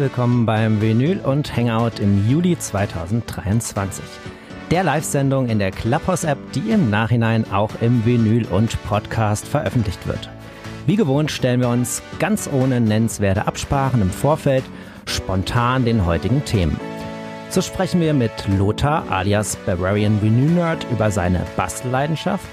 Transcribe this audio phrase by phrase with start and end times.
[0.00, 4.02] Willkommen beim Vinyl und Hangout im Juli 2023.
[4.70, 10.30] Der Live-Sendung in der Clubhouse-App, die im Nachhinein auch im Vinyl und Podcast veröffentlicht wird.
[10.86, 14.64] Wie gewohnt stellen wir uns ganz ohne nennenswerte Absprachen im Vorfeld
[15.04, 16.80] spontan den heutigen Themen.
[17.50, 22.48] So sprechen wir mit Lothar alias Bavarian Vinyl Nerd über seine Bastelleidenschaft,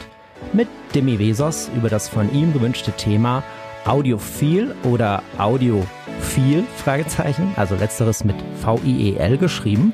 [0.51, 3.41] mit Demi Vesos über das von ihm gewünschte Thema
[3.87, 9.93] Audiophil oder Audiophil, Fragezeichen, also letzteres mit V-I-E-L geschrieben,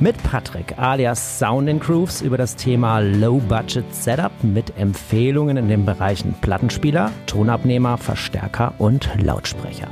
[0.00, 5.68] mit Patrick alias Sound and Grooves über das Thema Low Budget Setup mit Empfehlungen in
[5.68, 9.88] den Bereichen Plattenspieler, Tonabnehmer, Verstärker und Lautsprecher.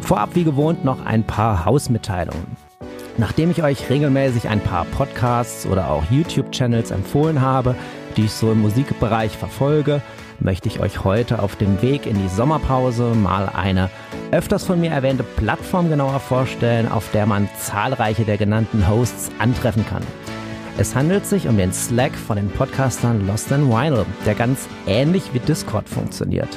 [0.00, 2.56] Vorab wie gewohnt noch ein paar Hausmitteilungen.
[3.16, 7.76] Nachdem ich euch regelmäßig ein paar Podcasts oder auch YouTube-Channels empfohlen habe,
[8.16, 10.02] die ich so im Musikbereich verfolge,
[10.40, 13.90] möchte ich euch heute auf dem Weg in die Sommerpause mal eine
[14.30, 19.86] öfters von mir erwähnte Plattform genauer vorstellen, auf der man zahlreiche der genannten Hosts antreffen
[19.86, 20.02] kann.
[20.78, 25.32] Es handelt sich um den Slack von den Podcastern Lost in Vinyl, der ganz ähnlich
[25.32, 26.50] wie Discord funktioniert.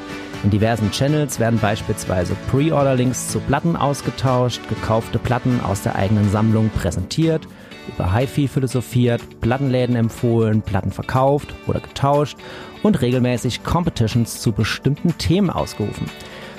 [0.44, 6.70] In diversen Channels werden beispielsweise Pre-Order-Links zu Platten ausgetauscht, gekaufte Platten aus der eigenen Sammlung
[6.70, 7.48] präsentiert,
[7.90, 12.38] über HiFi philosophiert, Plattenläden empfohlen, Platten verkauft oder getauscht
[12.84, 16.10] und regelmäßig Competitions zu bestimmten Themen ausgerufen.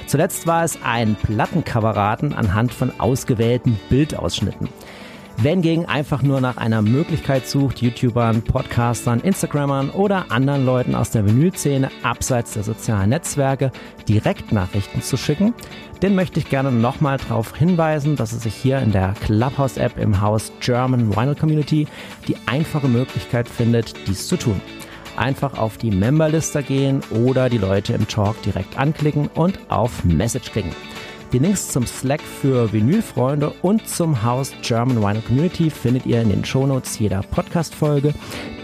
[0.07, 4.69] Zuletzt war es ein Plattencoverraten anhand von ausgewählten Bildausschnitten.
[5.43, 11.13] Wer hingegen einfach nur nach einer Möglichkeit sucht, YouTubern, Podcastern, Instagrammern oder anderen Leuten aus
[11.13, 13.73] der Vinylszene abseits der sozialen Netzwerke
[14.07, 15.55] Direktnachrichten zu schicken,
[16.03, 20.21] den möchte ich gerne nochmal darauf hinweisen, dass es sich hier in der Clubhouse-App im
[20.21, 21.87] Haus German Vinyl Community
[22.29, 24.61] die einfache Möglichkeit findet, dies zu tun.
[25.17, 30.53] Einfach auf die Memberliste gehen oder die Leute im Talk direkt anklicken und auf Message
[30.53, 30.73] klicken.
[31.33, 36.29] Die Links zum Slack für Vinylfreunde und zum Haus German Vinyl Community findet ihr in
[36.29, 38.13] den Shownotes jeder Podcast-Folge.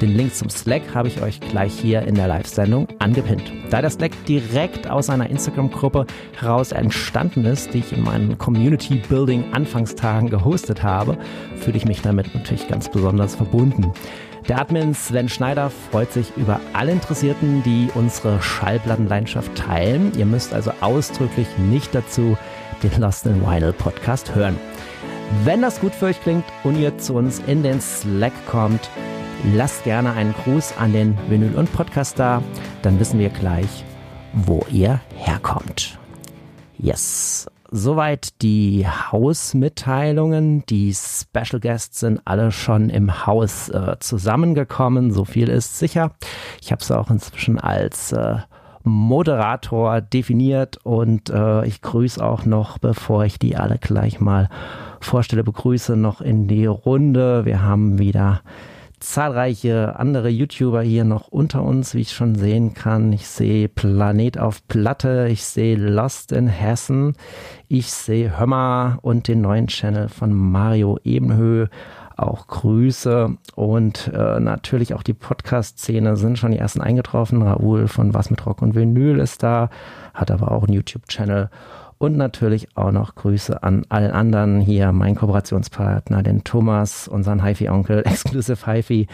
[0.01, 3.53] Den Link zum Slack habe ich euch gleich hier in der Live-Sendung angepinnt.
[3.71, 6.07] Da der Slack direkt aus einer Instagram-Gruppe
[6.41, 11.19] heraus entstanden ist, die ich in meinen Community-Building-Anfangstagen gehostet habe,
[11.55, 13.93] fühle ich mich damit natürlich ganz besonders verbunden.
[14.49, 20.13] Der Admin Sven Schneider freut sich über alle Interessierten, die unsere Schallplattenleidenschaft teilen.
[20.17, 22.39] Ihr müsst also ausdrücklich nicht dazu
[22.83, 24.57] den Lost in Vinyl Podcast hören.
[25.45, 28.91] Wenn das gut für euch klingt und ihr zu uns in den Slack kommt,
[29.55, 32.43] lasst gerne einen Gruß an den Vinyl und Podcast da,
[32.83, 33.85] dann wissen wir gleich,
[34.33, 35.99] wo ihr herkommt.
[36.79, 37.49] Yes.
[37.73, 40.65] Soweit die Hausmitteilungen.
[40.67, 45.11] Die Special Guests sind alle schon im Haus äh, zusammengekommen.
[45.11, 46.13] So viel ist sicher.
[46.63, 48.37] Ich habe es auch inzwischen als äh,
[48.87, 54.49] Moderator definiert und äh, ich grüße auch noch, bevor ich die alle gleich mal
[55.01, 57.45] vorstelle, begrüße noch in die Runde.
[57.45, 58.43] Wir haben wieder
[59.01, 63.13] zahlreiche andere YouTuber hier noch unter uns, wie ich schon sehen kann.
[63.13, 67.15] Ich sehe Planet auf Platte, ich sehe Lost in Hessen,
[67.69, 71.67] ich sehe Hömmer und den neuen Channel von Mario Ebenhö
[72.17, 77.43] auch Grüße und äh, natürlich auch die Podcast-Szene sind schon die ersten eingetroffen.
[77.43, 79.69] Raoul von Was mit Rock und Vinyl ist da,
[80.15, 81.51] hat aber auch einen YouTube-Channel
[81.99, 88.03] und natürlich auch noch Grüße an allen anderen hier, mein Kooperationspartner, den Thomas, unseren HiFi-Onkel,
[88.05, 89.07] Exclusive HiFi,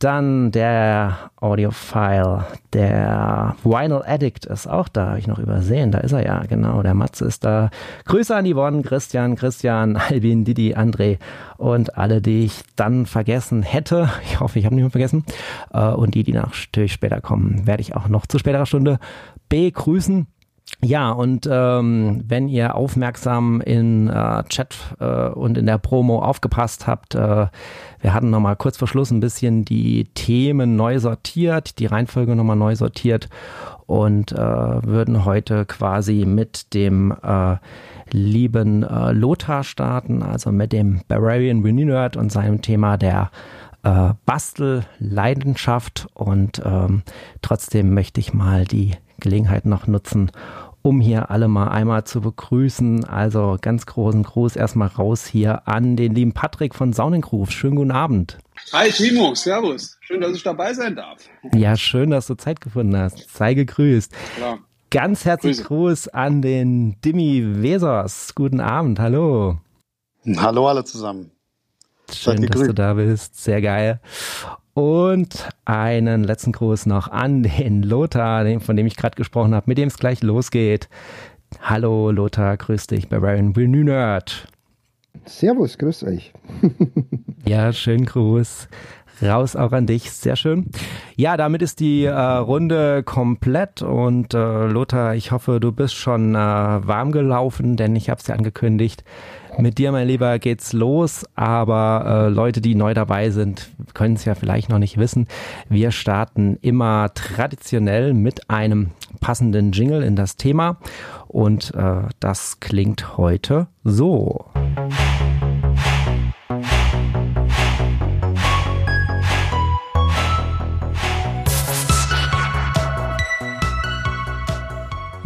[0.00, 5.92] dann der Audiophile, der Vinyl Addict ist auch da, habe ich noch übersehen.
[5.92, 6.82] Da ist er ja, genau.
[6.82, 7.68] Der Matze ist da.
[8.06, 11.18] Grüße an Yvonne, Christian, Christian, Albin, Didi, André
[11.58, 14.08] und alle, die ich dann vergessen hätte.
[14.24, 15.24] Ich hoffe, ich habe niemanden vergessen.
[15.72, 18.98] Äh, und die, die natürlich später kommen, werde ich auch noch zu späterer Stunde
[19.50, 20.26] begrüßen.
[20.82, 26.86] Ja, und ähm, wenn ihr aufmerksam in äh, Chat äh, und in der Promo aufgepasst
[26.86, 27.48] habt, äh,
[28.00, 32.56] wir hatten nochmal kurz vor Schluss ein bisschen die Themen neu sortiert, die Reihenfolge nochmal
[32.56, 33.28] neu sortiert
[33.86, 37.56] und äh, würden heute quasi mit dem äh,
[38.10, 43.30] lieben äh, Lothar starten, also mit dem Bavarian Nerd und seinem Thema der
[43.82, 47.02] äh, Bastelleidenschaft und ähm,
[47.42, 50.30] trotzdem möchte ich mal die Gelegenheit noch nutzen,
[50.82, 53.04] um hier alle mal einmal zu begrüßen.
[53.04, 57.50] Also ganz großen Gruß erstmal raus hier an den lieben Patrick von Saunengruf.
[57.50, 58.38] Schönen guten Abend.
[58.72, 59.96] Hi Timo, Servus.
[60.00, 61.18] Schön, dass ich dabei sein darf.
[61.54, 63.28] Ja, schön, dass du Zeit gefunden hast.
[63.30, 64.12] Sei gegrüßt.
[64.36, 64.58] Klar.
[64.90, 68.34] Ganz herzlichen Gruß an den Dimi Wesers.
[68.34, 69.58] Guten Abend, hallo.
[70.36, 71.30] Hallo alle zusammen.
[72.12, 73.42] Schön, dass du da bist.
[73.42, 74.00] Sehr geil.
[74.80, 79.76] Und einen letzten Gruß noch an den Lothar, von dem ich gerade gesprochen habe, mit
[79.76, 80.88] dem es gleich losgeht.
[81.60, 84.48] Hallo Lothar, grüß dich bei Ryan Will Nerd.
[85.26, 86.32] Servus, grüß euch.
[87.46, 88.68] ja, schönen Gruß.
[89.20, 90.70] Raus auch an dich, sehr schön.
[91.14, 96.34] Ja, damit ist die äh, Runde komplett und äh, Lothar, ich hoffe, du bist schon
[96.34, 99.04] äh, warm gelaufen, denn ich habe es ja angekündigt.
[99.60, 104.24] Mit dir, mein Lieber, geht's los, aber äh, Leute, die neu dabei sind, können es
[104.24, 105.26] ja vielleicht noch nicht wissen.
[105.68, 108.90] Wir starten immer traditionell mit einem
[109.20, 110.78] passenden Jingle in das Thema
[111.28, 114.46] und äh, das klingt heute so.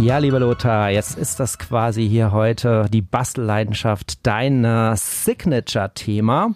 [0.05, 4.63] Ja, lieber Lothar, jetzt ist das quasi hier heute die Bastelleidenschaft dein
[4.95, 6.55] Signature-Thema.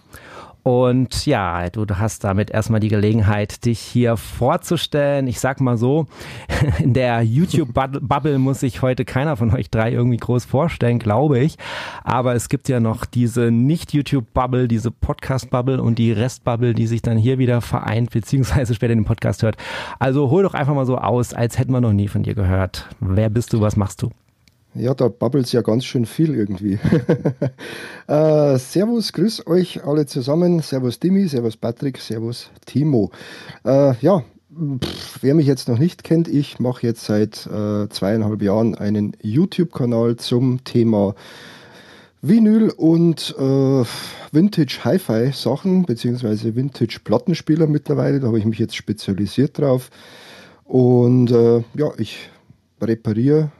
[0.69, 5.27] Und ja, du hast damit erstmal die Gelegenheit, dich hier vorzustellen.
[5.27, 6.09] Ich sag mal so,
[6.79, 11.57] in der YouTube-Bubble muss sich heute keiner von euch drei irgendwie groß vorstellen, glaube ich.
[12.05, 17.17] Aber es gibt ja noch diese Nicht-YouTube-Bubble, diese Podcast-Bubble und die Rest-Bubble, die sich dann
[17.17, 19.57] hier wieder vereint, beziehungsweise später den Podcast hört.
[19.99, 22.91] Also hol doch einfach mal so aus, als hätten wir noch nie von dir gehört.
[23.01, 24.11] Wer bist du, was machst du?
[24.75, 26.79] Ja, da babbelt ja ganz schön viel irgendwie.
[28.07, 30.61] äh, servus, grüß euch alle zusammen.
[30.61, 33.11] Servus Dimi, servus Patrick, servus Timo.
[33.65, 34.23] Äh, ja,
[34.81, 39.17] pff, wer mich jetzt noch nicht kennt, ich mache jetzt seit äh, zweieinhalb Jahren einen
[39.23, 41.15] YouTube-Kanal zum Thema
[42.21, 43.85] Vinyl und äh,
[44.33, 48.21] Vintage Hi-Fi Sachen, beziehungsweise Vintage Plattenspieler mittlerweile.
[48.21, 49.91] Da habe ich mich jetzt spezialisiert drauf.
[50.65, 52.29] Und äh, ja, ich
[52.83, 53.51] repariere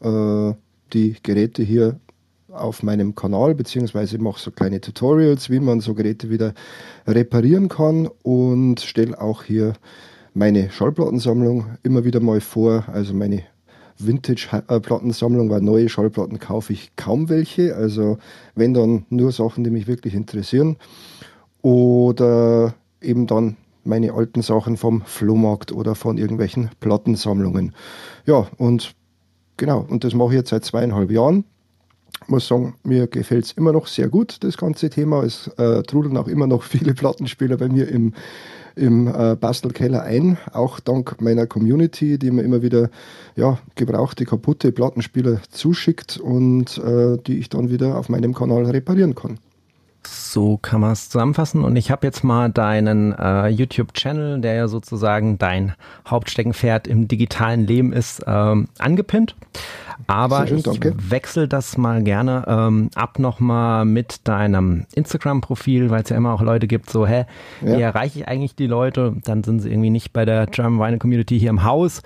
[0.00, 0.52] äh,
[0.92, 1.98] die Geräte hier
[2.48, 6.54] auf meinem Kanal, beziehungsweise mache so kleine Tutorials, wie man so Geräte wieder
[7.06, 9.74] reparieren kann und stelle auch hier
[10.34, 13.42] meine Schallplattensammlung immer wieder mal vor, also meine
[13.98, 18.18] Vintage-Plattensammlung, weil neue Schallplatten kaufe ich kaum welche, also
[18.54, 20.76] wenn dann nur Sachen, die mich wirklich interessieren.
[21.62, 27.74] Oder eben dann meine alten Sachen vom Flohmarkt oder von irgendwelchen Plattensammlungen.
[28.26, 28.94] Ja, und
[29.56, 31.44] Genau, und das mache ich jetzt seit zweieinhalb Jahren.
[32.28, 35.22] Muss sagen, mir gefällt es immer noch sehr gut, das ganze Thema.
[35.22, 38.14] Es äh, trudeln auch immer noch viele Plattenspieler bei mir im,
[38.74, 42.90] im äh, Bastelkeller ein, auch dank meiner Community, die mir immer wieder
[43.36, 49.14] ja, gebrauchte, kaputte Plattenspieler zuschickt und äh, die ich dann wieder auf meinem Kanal reparieren
[49.14, 49.38] kann.
[50.06, 51.64] So kann man es zusammenfassen.
[51.64, 55.74] Und ich habe jetzt mal deinen äh, YouTube-Channel, der ja sozusagen dein
[56.06, 59.34] Hauptsteckenpferd im digitalen Leben ist, ähm, angepinnt.
[60.06, 60.94] Aber schön, ich danke.
[60.96, 66.42] wechsle das mal gerne ähm, ab nochmal mit deinem Instagram-Profil, weil es ja immer auch
[66.42, 67.24] Leute gibt, so, hä,
[67.62, 67.76] ja.
[67.76, 69.16] wie erreiche ich eigentlich die Leute?
[69.24, 72.02] Dann sind sie irgendwie nicht bei der German Vinyl Community hier im Haus,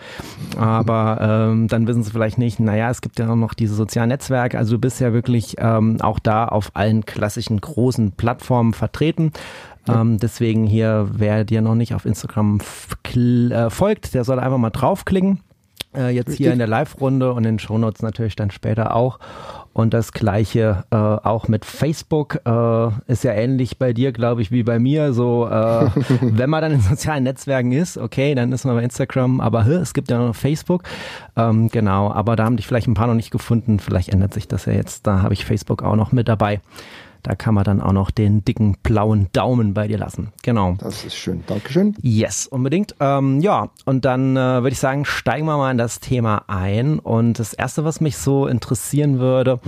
[0.57, 4.09] aber ähm, dann wissen sie vielleicht nicht, naja, es gibt ja auch noch diese sozialen
[4.09, 9.33] Netzwerke, also du bist ja wirklich ähm, auch da auf allen klassischen großen Plattformen vertreten.
[9.87, 10.01] Ja.
[10.01, 12.61] Ähm, deswegen hier, wer dir noch nicht auf Instagram
[13.15, 15.41] äh, folgt, der soll einfach mal draufklicken.
[15.93, 16.47] Äh, jetzt Richtig.
[16.47, 19.19] hier in der Live-Runde und in den Shownotes natürlich dann später auch.
[19.73, 24.53] Und das gleiche äh, auch mit Facebook äh, ist ja ähnlich bei dir, glaube ich,
[24.53, 25.13] wie bei mir.
[25.13, 29.41] So, äh, wenn man dann in sozialen Netzwerken ist, okay, dann ist man bei Instagram,
[29.41, 30.85] aber hä, es gibt ja noch Facebook.
[31.37, 33.81] Ähm, genau, aber da haben dich vielleicht ein paar noch nicht gefunden.
[33.81, 35.07] Vielleicht ändert sich das ja jetzt.
[35.07, 36.61] Da habe ich Facebook auch noch mit dabei.
[37.23, 40.33] Da kann man dann auch noch den dicken blauen Daumen bei dir lassen.
[40.43, 40.77] Genau.
[40.79, 41.43] Das ist schön.
[41.47, 41.95] Dankeschön.
[42.01, 42.95] Yes, unbedingt.
[43.01, 46.99] Ähm, ja, und dann äh, würde ich sagen, steigen wir mal in das Thema ein.
[46.99, 49.61] Und das Erste, was mich so interessieren würde,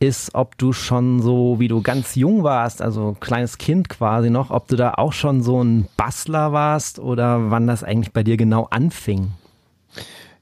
[0.00, 4.50] ist, ob du schon so, wie du ganz jung warst, also kleines Kind quasi noch,
[4.50, 8.36] ob du da auch schon so ein Bastler warst oder wann das eigentlich bei dir
[8.36, 9.32] genau anfing.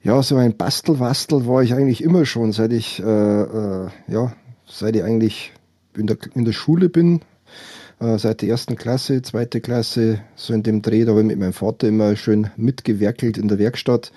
[0.02, 4.32] Ja, so ein Bastelwastel war ich eigentlich immer schon, seit ich, äh, äh, ja,
[4.64, 5.52] seit ich eigentlich
[5.99, 7.21] in der, in der Schule bin,
[8.00, 11.38] äh, seit der ersten Klasse, zweite Klasse, so in dem Dreh, da habe ich mit
[11.38, 14.12] meinem Vater immer schön mitgewerkelt in der Werkstatt.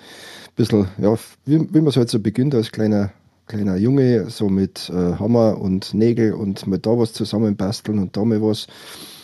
[0.48, 1.14] Ein bisschen, ja,
[1.46, 3.12] wie, wie man es halt so beginnt als kleiner,
[3.46, 8.24] kleiner Junge, so mit äh, Hammer und Nägel und mal da was zusammenbasteln und da
[8.24, 8.66] mal was.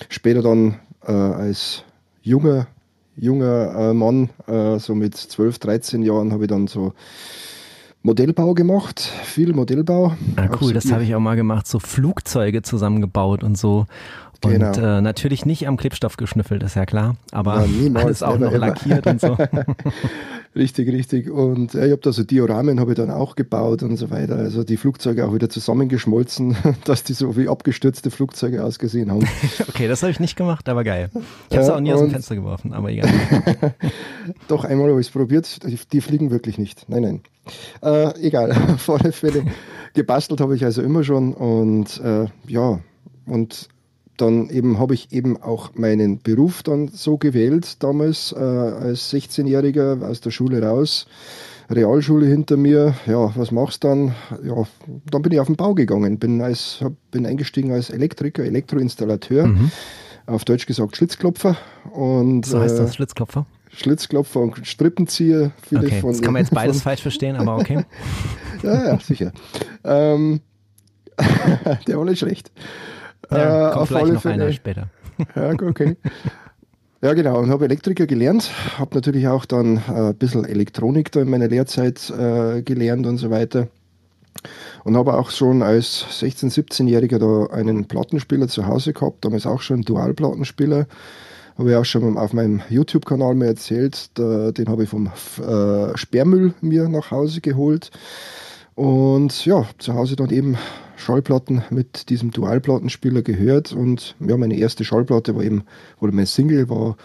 [0.09, 1.83] Später dann äh, als
[2.23, 2.67] junger,
[3.17, 6.95] junger äh, Mann, äh, so mit 12, 13 Jahren, habe ich dann so
[8.07, 10.15] Modellbau gemacht, viel Modellbau.
[10.37, 13.87] Ah, cool, das habe ich auch mal gemacht, so Flugzeuge zusammengebaut und so.
[14.45, 14.99] Und genau.
[14.99, 18.53] äh, natürlich nicht am Klebstoff geschnüffelt, ist ja klar, aber ja, niemals, alles auch noch
[18.53, 19.37] lackiert und so.
[20.55, 21.31] richtig, richtig.
[21.31, 24.37] Und äh, ich habe da so Dioramen habe ich dann auch gebaut und so weiter.
[24.37, 29.27] Also die Flugzeuge auch wieder zusammengeschmolzen, dass die so wie abgestürzte Flugzeuge ausgesehen haben.
[29.69, 31.11] okay, das habe ich nicht gemacht, aber geil.
[31.51, 33.11] Ich habe es ja, auch nie aus dem Fenster geworfen, aber egal.
[34.47, 35.59] Doch einmal habe ich es probiert.
[35.93, 36.89] Die fliegen wirklich nicht.
[36.89, 37.21] Nein, nein.
[37.83, 39.45] Äh, egal, auf alle Fälle.
[39.95, 42.81] Gebastelt habe ich also immer schon und äh, ja,
[43.26, 43.69] und
[44.17, 50.03] dann eben habe ich eben auch meinen Beruf dann so gewählt, damals äh, als 16-Jähriger
[50.07, 51.07] aus der Schule raus.
[51.69, 54.15] Realschule hinter mir, ja, was machst du dann?
[54.45, 54.65] Ja,
[55.11, 59.49] dann bin ich auf den Bau gegangen, bin, als, hab, bin eingestiegen als Elektriker, Elektroinstallateur,
[59.49, 59.71] mhm.
[60.26, 61.57] auf Deutsch gesagt Schlitzklopfer.
[61.93, 63.47] Und, so heißt das, äh, Schlitzklopfer?
[63.71, 65.53] Schlitzklopfer und Strippenzieher.
[65.63, 67.85] Vielleicht okay, von, das kann man jetzt beides von, falsch verstehen, aber okay.
[68.63, 69.33] ja, ja, sicher.
[69.85, 70.41] ähm,
[71.87, 72.51] der war nicht schlecht.
[73.31, 74.45] Ja, äh, kommt vielleicht noch Fälle.
[74.45, 74.89] einer später.
[75.35, 75.97] ja, okay.
[77.03, 77.39] Ja, genau.
[77.39, 78.51] Und habe Elektriker gelernt.
[78.79, 83.19] Habe natürlich auch dann äh, ein bisschen Elektronik da in meiner Lehrzeit äh, gelernt und
[83.19, 83.69] so weiter.
[84.85, 89.25] Und habe auch schon als 16-, 17-Jähriger da einen Plattenspieler zu Hause gehabt.
[89.25, 90.87] Damals auch schon Dual-Plattenspieler.
[91.59, 94.11] Habe ich auch schon auf meinem YouTube-Kanal mir erzählt.
[94.15, 97.91] Da, den habe ich vom äh, Sperrmüll mir nach Hause geholt.
[98.75, 100.59] Und ja, zu Hause dann eben
[100.97, 105.65] Schallplatten mit diesem Dualplattenspieler gehört und ja, meine erste Schallplatte war eben,
[105.99, 106.97] oder mein Single war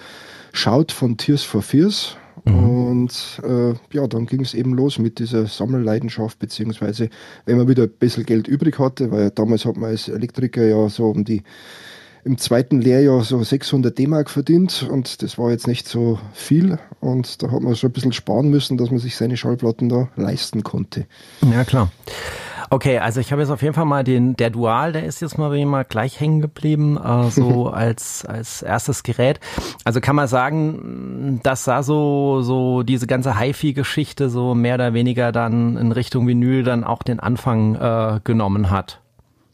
[0.54, 2.18] Shout von Tears for Fears.
[2.44, 2.70] Mhm.
[2.70, 7.10] Und äh, ja, dann ging es eben los mit dieser Sammelleidenschaft, beziehungsweise
[7.46, 10.90] wenn man wieder ein bisschen Geld übrig hatte, weil damals hat man als Elektriker ja
[10.90, 11.44] so um die
[12.24, 17.42] im zweiten Lehrjahr so 600 D-Mark verdient und das war jetzt nicht so viel und
[17.42, 20.64] da hat man schon ein bisschen sparen müssen, dass man sich seine Schallplatten da leisten
[20.64, 21.06] konnte.
[21.52, 21.92] Ja, klar.
[22.74, 25.38] Okay, also ich habe jetzt auf jeden Fall mal den, der Dual, der ist jetzt
[25.38, 29.42] mal wie immer gleich hängen geblieben, äh, so als, als erstes Gerät.
[29.84, 35.34] Also kann man sagen, dass da so, so diese ganze HiFi-Geschichte so mehr oder weniger
[35.34, 39.01] dann in Richtung Vinyl dann auch den Anfang äh, genommen hat.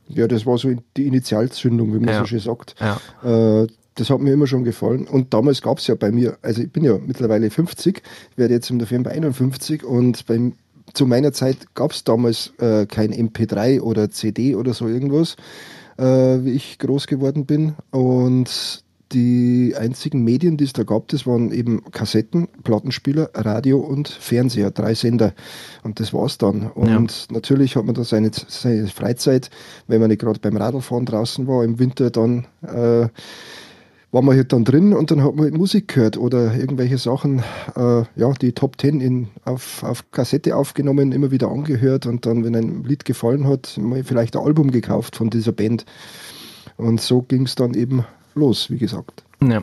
[0.08, 2.20] Ja, das war so die Initialzündung, wie man ja.
[2.20, 2.76] so schön sagt.
[2.80, 3.62] Ja.
[3.62, 5.08] Äh, das hat mir immer schon gefallen.
[5.08, 8.02] Und damals gab es ja bei mir, also ich bin ja mittlerweile 50,
[8.36, 10.54] werde jetzt im November 51 und beim
[10.94, 15.36] zu meiner Zeit gab es damals äh, kein MP3 oder CD oder so irgendwas,
[15.98, 17.76] äh, wie ich groß geworden bin.
[17.92, 24.08] Und die einzigen Medien, die es da gab, das waren eben Kassetten, Plattenspieler, Radio und
[24.08, 25.34] Fernseher, drei Sender.
[25.84, 26.70] Und das war's dann.
[26.72, 27.34] Und ja.
[27.34, 29.50] natürlich hat man da seine, seine Freizeit,
[29.88, 33.08] wenn man nicht gerade beim Radlfahren draußen war, im Winter dann äh,
[34.12, 37.44] war man halt dann drin und dann hat man halt Musik gehört oder irgendwelche Sachen,
[37.76, 42.44] äh, ja, die Top Ten in, auf, auf Kassette aufgenommen, immer wieder angehört und dann,
[42.44, 45.86] wenn ein Lied gefallen hat, mal vielleicht ein Album gekauft von dieser Band.
[46.78, 48.06] Und so ging es dann eben
[48.38, 49.24] los, wie gesagt.
[49.42, 49.62] Ja.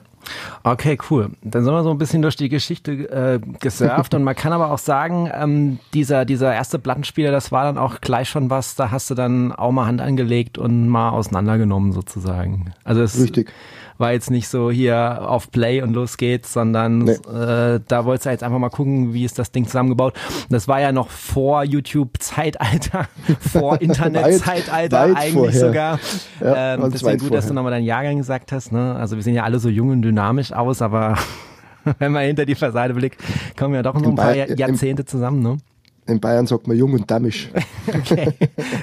[0.63, 1.31] Okay, cool.
[1.43, 4.71] Dann sind wir so ein bisschen durch die Geschichte äh, gesurft und man kann aber
[4.71, 8.91] auch sagen, ähm, dieser, dieser erste Plattenspieler, das war dann auch gleich schon was, da
[8.91, 12.73] hast du dann auch mal Hand angelegt und mal auseinandergenommen sozusagen.
[12.85, 13.51] Also es, Richtig
[13.99, 17.13] war jetzt nicht so hier auf Play und los geht's, sondern nee.
[17.13, 20.15] äh, da wolltest du jetzt einfach mal gucken, wie ist das Ding zusammengebaut.
[20.49, 23.09] Das war ja noch vor YouTube-Zeitalter,
[23.41, 25.61] vor Internet-Zeitalter eigentlich vorher.
[25.61, 26.01] sogar.
[26.41, 27.37] Ja, ähm, deswegen gut, vorher.
[27.37, 28.73] dass du nochmal deinen Jahrgang gesagt hast.
[28.73, 28.97] Ne?
[28.97, 31.17] Also wir sehen ja alle so jung und dynamisch aus, aber
[31.99, 33.21] wenn man hinter die Fassade blickt,
[33.57, 35.43] kommen ja doch noch ein paar Jahrzehnte zusammen.
[35.43, 35.59] Ne?
[36.07, 37.51] In Bayern sagt man jung und damisch.
[37.87, 38.33] Okay.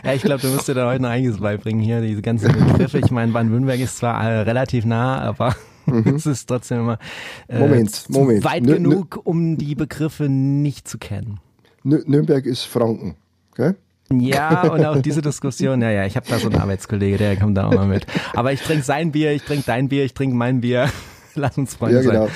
[0.03, 2.99] Ja, ich glaube, du musst dir da heute noch einiges beibringen hier, diese ganzen Begriffe.
[2.99, 5.55] Ich meine, Baden-Württemberg ist zwar äh, relativ nah, aber
[5.87, 6.15] mhm.
[6.15, 6.99] es ist trotzdem immer
[7.47, 8.43] äh, Moment, Moment.
[8.43, 11.39] weit Nür genug, um die Begriffe nicht zu kennen.
[11.83, 13.15] Nürnberg ist Franken,
[13.55, 13.75] gell?
[14.11, 17.57] Ja, und auch diese Diskussion, ja, ja, ich habe da so einen Arbeitskollege, der kommt
[17.57, 18.05] da auch mal mit.
[18.33, 20.89] Aber ich trinke sein Bier, ich trinke dein Bier, ich trinke mein Bier.
[21.35, 22.27] Lass uns Freunde ja, genau.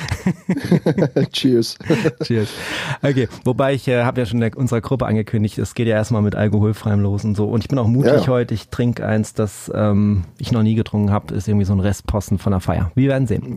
[1.14, 1.28] sein.
[1.32, 1.78] Cheers.
[2.24, 2.50] Cheers.
[3.02, 6.22] Okay, wobei ich äh, habe ja schon in unserer Gruppe angekündigt, es geht ja erstmal
[6.22, 7.46] mit alkoholfreiem los und so.
[7.46, 8.28] Und ich bin auch mutig ja.
[8.28, 8.54] heute.
[8.54, 11.34] Ich trinke eins, das ähm, ich noch nie getrunken habe.
[11.34, 12.92] Ist irgendwie so ein Restposten von der Feier.
[12.96, 13.56] Wir werden sehen.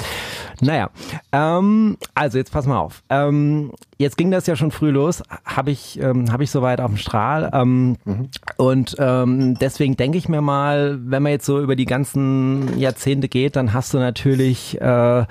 [0.61, 0.91] Naja,
[1.33, 3.03] ähm, also jetzt pass mal auf.
[3.09, 5.23] Ähm, jetzt ging das ja schon früh los.
[5.45, 7.51] Habe ich, ähm, hab ich soweit auf dem Strahl.
[7.53, 8.29] Ähm, mhm.
[8.57, 13.29] Und ähm, deswegen denke ich mir mal, wenn man jetzt so über die ganzen Jahrzehnte
[13.29, 15.25] geht, dann hast du natürlich äh,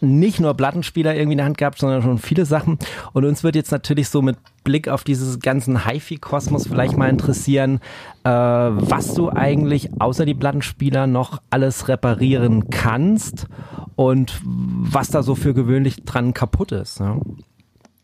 [0.00, 2.78] nicht nur Plattenspieler irgendwie in der Hand gehabt, sondern schon viele Sachen.
[3.12, 7.80] Und uns wird jetzt natürlich so mit Blick auf dieses ganzen HiFi-Kosmos vielleicht mal interessieren,
[8.24, 13.48] äh, was du eigentlich außer die Plattenspieler noch alles reparieren kannst
[13.96, 17.00] und was da so für gewöhnlich dran kaputt ist.
[17.00, 17.18] Ja?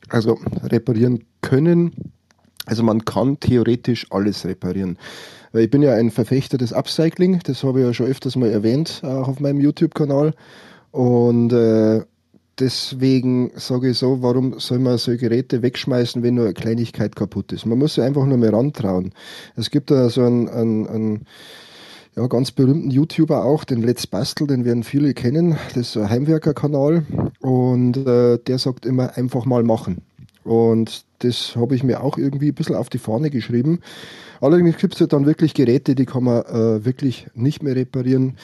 [0.09, 1.93] Also reparieren können,
[2.67, 4.99] also man kann theoretisch alles reparieren.
[5.55, 9.01] Ich bin ja ein Verfechter des Upcycling, das habe ich ja schon öfters mal erwähnt,
[9.03, 10.35] auch auf meinem YouTube-Kanal.
[10.91, 12.03] Und äh,
[12.59, 17.53] deswegen sage ich so, warum soll man so Geräte wegschmeißen, wenn nur eine Kleinigkeit kaputt
[17.53, 17.65] ist?
[17.65, 19.13] Man muss sich einfach nur mehr rantrauen.
[19.57, 21.27] Es gibt da so einen, einen, einen
[22.19, 25.57] ja, ganz berühmten YouTuber auch, den Let's Bastel, den werden viele kennen.
[25.75, 27.05] Das ist ein Heimwerkerkanal
[27.39, 29.99] und äh, der sagt immer einfach mal machen.
[30.43, 33.81] Und das habe ich mir auch irgendwie ein bisschen auf die Fahne geschrieben.
[34.41, 38.37] Allerdings gibt es ja dann wirklich Geräte, die kann man äh, wirklich nicht mehr reparieren.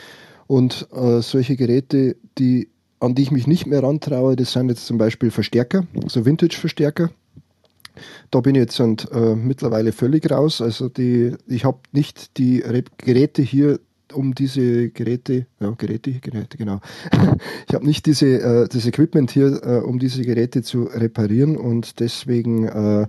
[0.47, 2.69] Und äh, solche Geräte, die,
[3.01, 7.11] an die ich mich nicht mehr rantraue, das sind jetzt zum Beispiel Verstärker, so Vintage-Verstärker.
[8.31, 10.61] Da bin ich jetzt und, äh, mittlerweile völlig raus.
[10.61, 13.81] Also die, ich habe nicht die Re Geräte hier,
[14.13, 16.81] um diese Geräte, ja, Geräte, Geräte, genau.
[17.69, 22.01] ich habe nicht diese, äh, das Equipment hier, äh, um diese Geräte zu reparieren und
[22.01, 23.07] deswegen äh,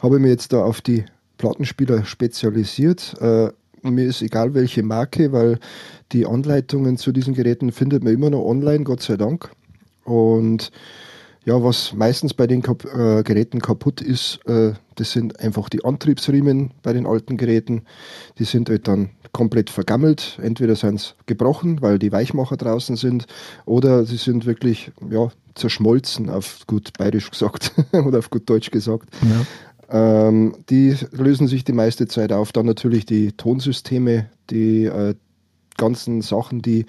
[0.00, 1.04] habe ich mir jetzt da auf die
[1.38, 3.14] Plattenspieler spezialisiert.
[3.20, 3.50] Äh,
[3.82, 5.58] mir ist egal welche Marke, weil
[6.12, 9.50] die Anleitungen zu diesen Geräten findet man immer noch online, Gott sei Dank.
[10.04, 10.70] Und
[11.44, 15.84] ja, was meistens bei den Kap äh, Geräten kaputt ist, äh, das sind einfach die
[15.84, 17.82] Antriebsriemen bei den alten Geräten.
[18.38, 20.38] Die sind halt dann komplett vergammelt.
[20.40, 23.26] Entweder sind sie gebrochen, weil die Weichmacher draußen sind,
[23.66, 29.08] oder sie sind wirklich ja, zerschmolzen, auf gut bayerisch gesagt oder auf gut deutsch gesagt.
[29.22, 30.28] Ja.
[30.28, 32.52] Ähm, die lösen sich die meiste Zeit auf.
[32.52, 35.14] Dann natürlich die Tonsysteme, die äh,
[35.76, 36.86] ganzen Sachen, die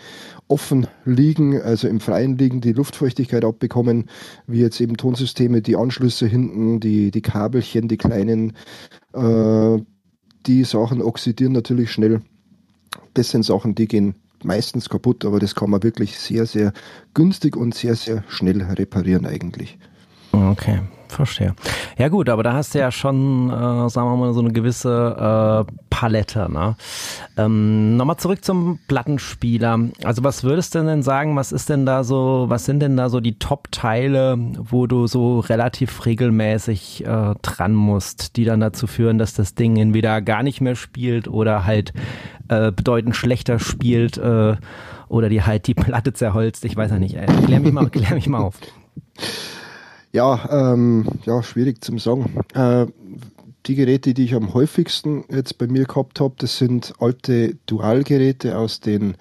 [0.48, 4.10] offen liegen, also im Freien liegen, die Luftfeuchtigkeit abbekommen,
[4.48, 8.54] wie jetzt eben Tonsysteme, die Anschlüsse hinten, die, die Kabelchen, die kleinen,
[9.14, 9.78] äh,
[10.46, 12.22] die Sachen oxidieren natürlich schnell.
[13.14, 16.74] Das sind Sachen, die gehen meistens kaputt, aber das kann man wirklich sehr, sehr
[17.14, 19.78] günstig und sehr, sehr schnell reparieren eigentlich.
[20.32, 21.56] Okay, verstehe.
[21.98, 25.66] Ja gut, aber da hast du ja schon, äh, sagen wir mal, so eine gewisse
[25.68, 26.52] äh, Palette.
[26.52, 26.76] Ne?
[27.38, 29.80] Ähm, Nochmal zurück zum Plattenspieler.
[30.04, 33.10] Also was würdest du denn sagen, was ist denn da so, was sind denn da
[33.10, 39.18] so die Top-Teile, wo du so relativ regelmäßig äh, dran musst, die dann dazu führen,
[39.18, 41.94] dass das Ding entweder gar nicht mehr spielt oder halt
[42.50, 44.56] äh, bedeutend schlechter spielt äh,
[45.08, 46.66] oder die halt die Platte zerholzt.
[46.66, 47.16] Ich weiß ja nicht.
[47.16, 47.26] Ey.
[47.46, 48.56] Klär mich mal, klär mich mal auf.
[50.16, 52.38] Ja, ähm, ja, schwierig zum sagen.
[52.54, 52.86] Äh,
[53.66, 58.58] die Geräte, die ich am häufigsten jetzt bei mir gehabt habe, das sind alte Dualgeräte
[58.58, 59.18] aus den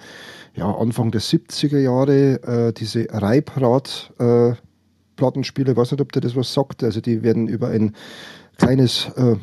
[0.54, 6.36] ja, Anfang der 70er Jahre, äh, diese Reibrad äh, ich weiß nicht, ob der das
[6.36, 7.96] was sagt, also die werden über ein
[8.56, 9.34] kleines äh,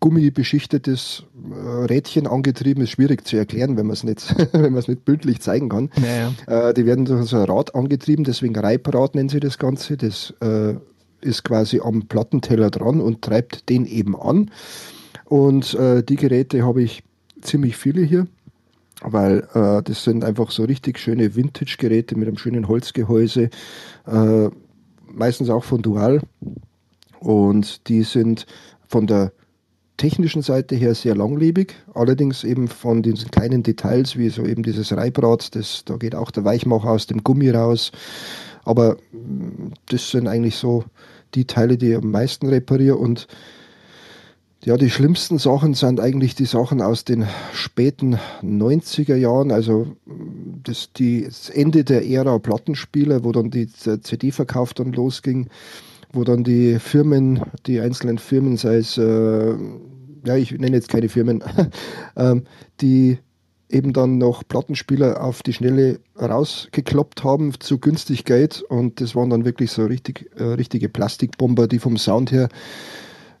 [0.00, 4.88] gummibeschichtetes äh, Rädchen angetrieben, ist schwierig zu erklären, wenn man es nicht, wenn man es
[4.88, 5.90] nicht bildlich zeigen kann.
[6.02, 6.68] Ja, ja.
[6.68, 9.96] Äh, die werden durch so ein Rad angetrieben, deswegen Reibrad nennen sie das Ganze.
[9.96, 10.74] Das äh,
[11.20, 14.50] ist quasi am Plattenteller dran und treibt den eben an.
[15.26, 17.02] Und äh, die Geräte habe ich
[17.42, 18.26] ziemlich viele hier,
[19.02, 23.50] weil äh, das sind einfach so richtig schöne Vintage-Geräte mit einem schönen Holzgehäuse,
[24.06, 24.48] äh,
[25.12, 26.22] meistens auch von Dual.
[27.20, 28.46] Und die sind
[28.88, 29.32] von der
[30.00, 34.96] technischen Seite her sehr langlebig, allerdings eben von diesen kleinen Details, wie so eben dieses
[34.96, 37.92] Reibrad, das, da geht auch der Weichmacher aus dem Gummi raus.
[38.64, 40.84] Aber mm, das sind eigentlich so
[41.34, 42.96] die Teile, die ich am meisten repariere.
[42.96, 43.28] Und
[44.64, 50.62] ja, die schlimmsten Sachen sind eigentlich die Sachen aus den späten 90er Jahren, also mm,
[50.64, 55.50] das, die, das Ende der Ära Plattenspieler, wo dann die CD-Verkauf dann losging
[56.12, 59.54] wo dann die Firmen, die einzelnen Firmen, sei es, äh,
[60.24, 61.42] ja, ich nenne jetzt keine Firmen,
[62.16, 62.44] ähm,
[62.80, 63.18] die
[63.68, 68.62] eben dann noch Plattenspieler auf die Schnelle rausgekloppt haben zu günstig Geld.
[68.62, 72.48] Und das waren dann wirklich so richtig, äh, richtige Plastikbomber, die vom Sound her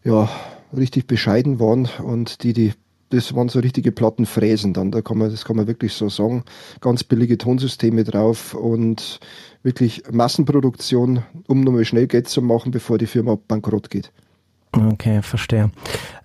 [0.04, 0.28] ja
[0.76, 2.72] richtig bescheiden waren und die die
[3.10, 6.44] das waren so richtige Plattenfräsen dann, da kann man, das kann man wirklich so sagen.
[6.80, 9.20] Ganz billige Tonsysteme drauf und
[9.62, 14.12] wirklich Massenproduktion, um nochmal schnell Geld zu machen, bevor die Firma bankrott geht.
[14.72, 15.70] Okay, verstehe.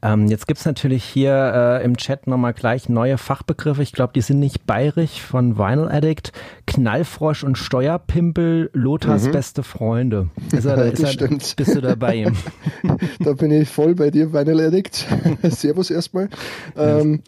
[0.03, 3.81] Ähm, jetzt gibt's natürlich hier äh, im Chat nochmal gleich neue Fachbegriffe.
[3.81, 6.31] Ich glaube, die sind nicht bayerisch von Vinyl Addict.
[6.67, 9.31] Knallfrosch und Steuerpimpel, Lothars mhm.
[9.31, 10.29] beste Freunde.
[10.51, 11.55] Ist er, ist er, stimmt.
[11.55, 12.31] Bist du dabei?
[13.19, 15.07] da bin ich voll bei dir, Vinyl Addict.
[15.43, 16.29] Servus erstmal.
[16.77, 17.23] Ähm,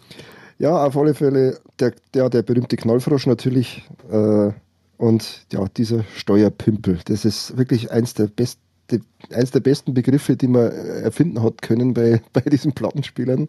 [0.60, 3.88] ja, auf alle Fälle der, der, der berühmte Knallfrosch natürlich.
[4.12, 4.51] Äh,
[4.97, 10.36] und ja, dieser Steuerpimpel, das ist wirklich eins der besten die, eines der besten Begriffe,
[10.36, 13.47] die man erfinden hat können bei, bei diesen Plattenspielern.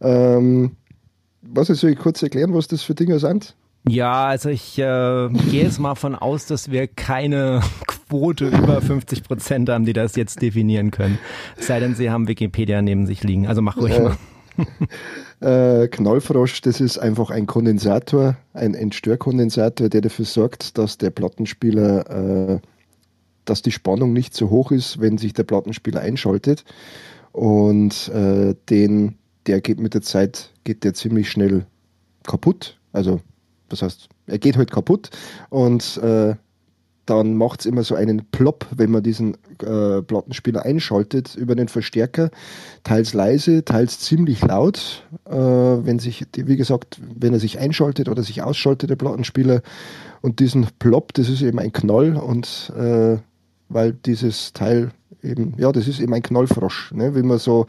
[0.00, 0.72] Ähm,
[1.42, 3.54] was soll ich kurz erklären, was das für Dinge sind?
[3.88, 9.22] Ja, also ich äh, gehe jetzt mal von aus, dass wir keine Quote über 50
[9.22, 11.18] Prozent haben, die das jetzt definieren können.
[11.56, 13.46] Es sei denn, Sie haben Wikipedia neben sich liegen.
[13.46, 14.16] Also mach ruhig äh, mal.
[15.40, 22.56] Äh, Knallfrosch, das ist einfach ein Kondensator, ein Entstörkondensator, der dafür sorgt, dass der Plattenspieler
[22.56, 22.60] äh,
[23.50, 26.64] dass die Spannung nicht so hoch ist, wenn sich der Plattenspieler einschaltet.
[27.32, 31.66] Und äh, den, der geht mit der Zeit, geht der ziemlich schnell
[32.24, 32.78] kaputt.
[32.92, 33.20] Also,
[33.68, 35.10] das heißt, er geht halt kaputt
[35.48, 36.34] und äh,
[37.06, 41.66] dann macht es immer so einen Plop, wenn man diesen äh, Plattenspieler einschaltet über den
[41.66, 42.30] Verstärker.
[42.84, 45.04] Teils leise, teils ziemlich laut.
[45.26, 49.62] Äh, wenn sich, wie gesagt, wenn er sich einschaltet oder sich ausschaltet, der Plattenspieler.
[50.20, 53.16] Und diesen Plop, das ist eben ein Knall und äh,
[53.70, 54.90] weil dieses Teil
[55.22, 56.92] eben, ja, das ist eben ein Knallfrosch.
[56.92, 57.14] Ne?
[57.14, 57.66] Wie man so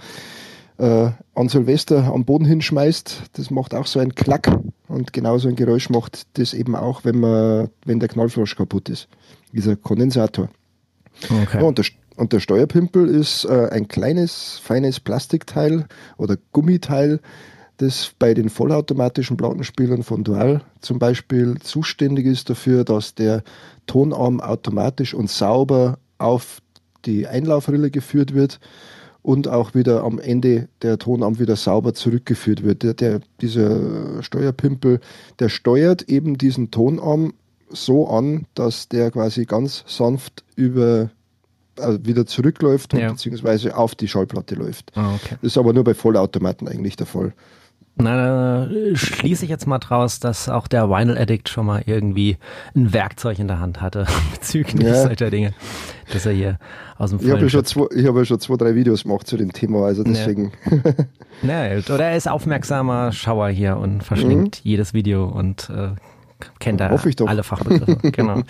[0.78, 5.56] äh, an Silvester am Boden hinschmeißt, das macht auch so ein Klack und genauso ein
[5.56, 9.08] Geräusch macht das eben auch, wenn man, wenn der Knallfrosch kaputt ist.
[9.54, 10.50] Dieser Kondensator.
[11.24, 11.60] Okay.
[11.60, 11.86] Ja, und, der,
[12.16, 15.86] und der Steuerpimpel ist äh, ein kleines, feines Plastikteil
[16.18, 17.20] oder Gummiteil,
[17.82, 23.44] das bei den vollautomatischen Plattenspielern von Dual zum Beispiel zuständig ist dafür, dass der
[23.88, 26.62] Tonarm automatisch und sauber auf
[27.06, 28.60] die Einlaufrille geführt wird
[29.24, 32.84] und auch wieder am Ende der Tonarm wieder sauber zurückgeführt wird.
[32.84, 35.00] Der, der, dieser Steuerpimpel,
[35.40, 37.34] der steuert eben diesen Tonarm
[37.70, 41.10] so an, dass der quasi ganz sanft über
[41.80, 43.10] also wieder zurückläuft ja.
[43.10, 44.92] beziehungsweise auf die Schallplatte läuft.
[44.96, 45.38] Ah, okay.
[45.42, 47.34] Das ist aber nur bei Vollautomaten eigentlich der Fall.
[47.96, 52.38] Na, da schließe ich jetzt mal draus, dass auch der Vinyl Addict schon mal irgendwie
[52.76, 55.04] ein Werkzeug in der Hand hatte bezüglich ja.
[55.04, 55.54] solcher Dinge,
[56.12, 56.58] dass er hier
[56.98, 59.28] aus dem Ich habe ja, schon zwei, ich hab ja schon zwei, drei Videos gemacht
[59.28, 60.52] zu dem Thema, also deswegen.
[61.44, 61.66] Ja.
[61.66, 64.70] ja oder er ist aufmerksamer Schauer hier und verschlingt mhm.
[64.70, 65.90] jedes Video und äh,
[66.62, 66.92] kennt er
[67.28, 67.98] alle Fachbegriffe.
[68.12, 68.42] genau.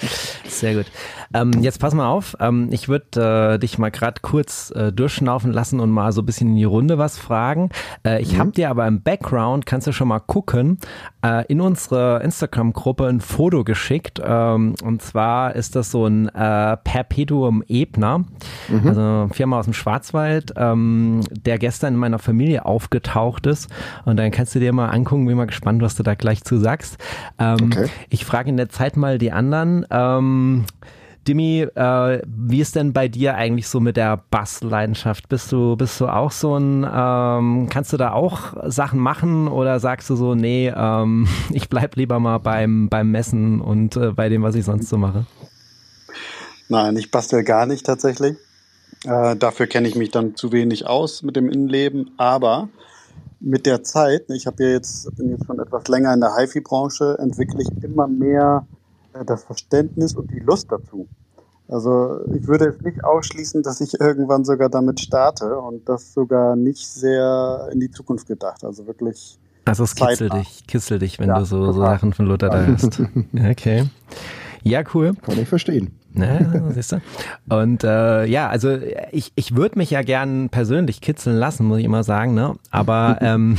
[0.47, 0.85] Sehr gut.
[1.33, 2.35] Ähm, jetzt pass mal auf.
[2.39, 6.25] Ähm, ich würde äh, dich mal gerade kurz äh, durchschnaufen lassen und mal so ein
[6.25, 7.69] bisschen in die Runde was fragen.
[8.05, 8.39] Äh, ich mhm.
[8.39, 10.77] habe dir aber im Background, kannst du schon mal gucken,
[11.23, 14.21] äh, in unsere Instagram-Gruppe ein Foto geschickt.
[14.23, 18.25] Ähm, und zwar ist das so ein äh, Perpetuum Ebner,
[18.67, 18.87] mhm.
[18.87, 23.69] also Firma aus dem Schwarzwald, ähm, der gestern in meiner Familie aufgetaucht ist.
[24.05, 26.57] Und dann kannst du dir mal angucken, bin mal gespannt, was du da gleich zu
[26.57, 26.97] sagst.
[27.39, 27.89] Ähm, okay.
[28.09, 29.85] Ich frage in der Zeit mal die anderen.
[29.89, 30.65] Ähm,
[31.27, 35.29] Dimi, äh, wie ist denn bei dir eigentlich so mit der Bassleidenschaft?
[35.29, 39.79] Bist du, bist du auch so ein, ähm, kannst du da auch Sachen machen oder
[39.79, 44.29] sagst du so, nee, ähm, ich bleib lieber mal beim, beim Messen und äh, bei
[44.29, 45.25] dem, was ich sonst so mache?
[46.69, 48.37] Nein, ich bastel gar nicht tatsächlich.
[49.03, 52.69] Äh, dafür kenne ich mich dann zu wenig aus mit dem Innenleben, aber
[53.41, 57.17] mit der Zeit, ich habe ja jetzt, bin jetzt schon etwas länger in der HiFi-Branche,
[57.19, 58.65] entwickle ich immer mehr
[59.13, 61.07] äh, das Verständnis und die Lust dazu.
[61.67, 66.55] Also ich würde es nicht ausschließen, dass ich irgendwann sogar damit starte und das sogar
[66.55, 68.63] nicht sehr in die Zukunft gedacht.
[68.65, 69.39] Also wirklich.
[69.63, 72.67] Also es kitzelt dich, kitzelt dich, wenn ja, du so, so Sachen von Luther da
[72.67, 73.01] hast.
[73.49, 73.85] okay.
[74.63, 75.13] Ja, cool.
[75.21, 76.00] Kann ich verstehen.
[76.13, 77.01] Ne, siehst du?
[77.47, 78.77] Und äh, ja, also
[79.11, 82.55] ich, ich würde mich ja gern persönlich kitzeln lassen, muss ich immer sagen, ne?
[82.69, 83.57] Aber ähm,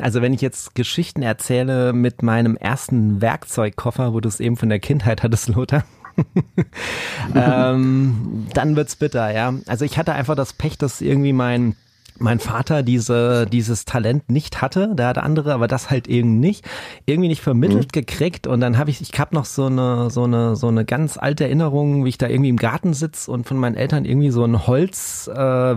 [0.00, 4.68] also wenn ich jetzt Geschichten erzähle mit meinem ersten Werkzeugkoffer, wo du es eben von
[4.68, 5.84] der Kindheit hattest, Lothar,
[7.34, 9.54] ähm, dann wird's bitter, ja.
[9.66, 11.74] Also ich hatte einfach das Pech, dass irgendwie mein
[12.18, 16.64] mein Vater diese, dieses Talent nicht hatte, der hatte andere, aber das halt eben nicht,
[17.06, 17.92] irgendwie nicht vermittelt mhm.
[17.92, 18.46] gekriegt.
[18.46, 21.44] Und dann habe ich, ich habe noch so eine, so eine, so eine ganz alte
[21.44, 24.66] Erinnerung, wie ich da irgendwie im Garten sitz und von meinen Eltern irgendwie so einen
[24.66, 25.74] Holz äh,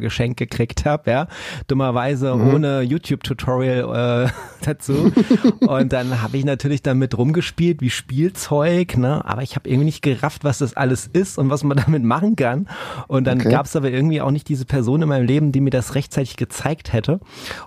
[0.00, 1.28] geschenkt gekriegt habe, ja,
[1.66, 2.54] dummerweise mhm.
[2.54, 4.30] ohne YouTube-Tutorial äh,
[4.64, 5.12] dazu.
[5.60, 10.02] Und dann habe ich natürlich damit rumgespielt wie Spielzeug, ne, aber ich habe irgendwie nicht
[10.02, 12.68] gerafft, was das alles ist und was man damit machen kann.
[13.08, 13.50] Und dann okay.
[13.50, 15.94] gab es aber irgendwie auch nicht diese Person in meinem meinem Leben, die mir das
[15.94, 17.20] rechtzeitig gezeigt hätte.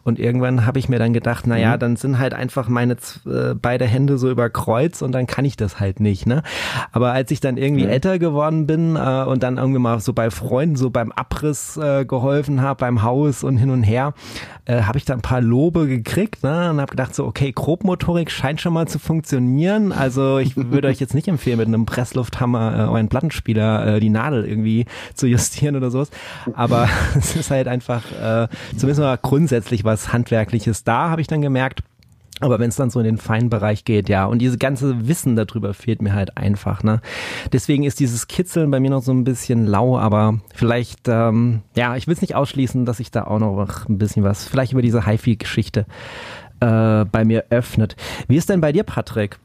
[0.04, 1.80] Und irgendwann habe ich mir dann gedacht, na ja, mhm.
[1.80, 5.58] dann sind halt einfach meine äh, beide Hände so über Kreuz und dann kann ich
[5.58, 6.26] das halt nicht.
[6.26, 6.44] Ne?
[6.92, 7.90] Aber als ich dann irgendwie ja.
[7.90, 12.06] älter geworden bin äh, und dann irgendwie mal so bei Freunden so beim Abriss äh,
[12.06, 14.14] geholfen habe, beim Haus und hin und her,
[14.66, 16.72] äh, habe ich da ein paar Lobe gekriegt ne?
[16.72, 19.92] und habe gedacht so, okay, Grobmotorik scheint schon mal zu funktionieren.
[19.92, 24.10] Also ich würde euch jetzt nicht empfehlen, mit einem Presslufthammer äh, euren Plattenspieler äh, die
[24.10, 26.10] Nadel irgendwie zu justieren oder sowas.
[26.54, 31.42] Aber es ist halt einfach äh, zumindest mal grundsätzlich was Handwerkliches da, habe ich dann
[31.42, 31.82] gemerkt.
[32.42, 35.38] Aber wenn es dann so in den feinen Bereich geht, ja, und diese ganze Wissen
[35.38, 37.00] darüber fehlt mir halt einfach, ne?
[37.54, 41.96] Deswegen ist dieses Kitzeln bei mir noch so ein bisschen lau, aber vielleicht, ähm, ja,
[41.96, 44.82] ich will es nicht ausschließen, dass sich da auch noch ein bisschen was, vielleicht über
[44.82, 45.86] diese HiFi-Geschichte
[46.60, 47.96] äh, bei mir öffnet.
[48.28, 49.40] Wie ist denn bei dir, Patrick?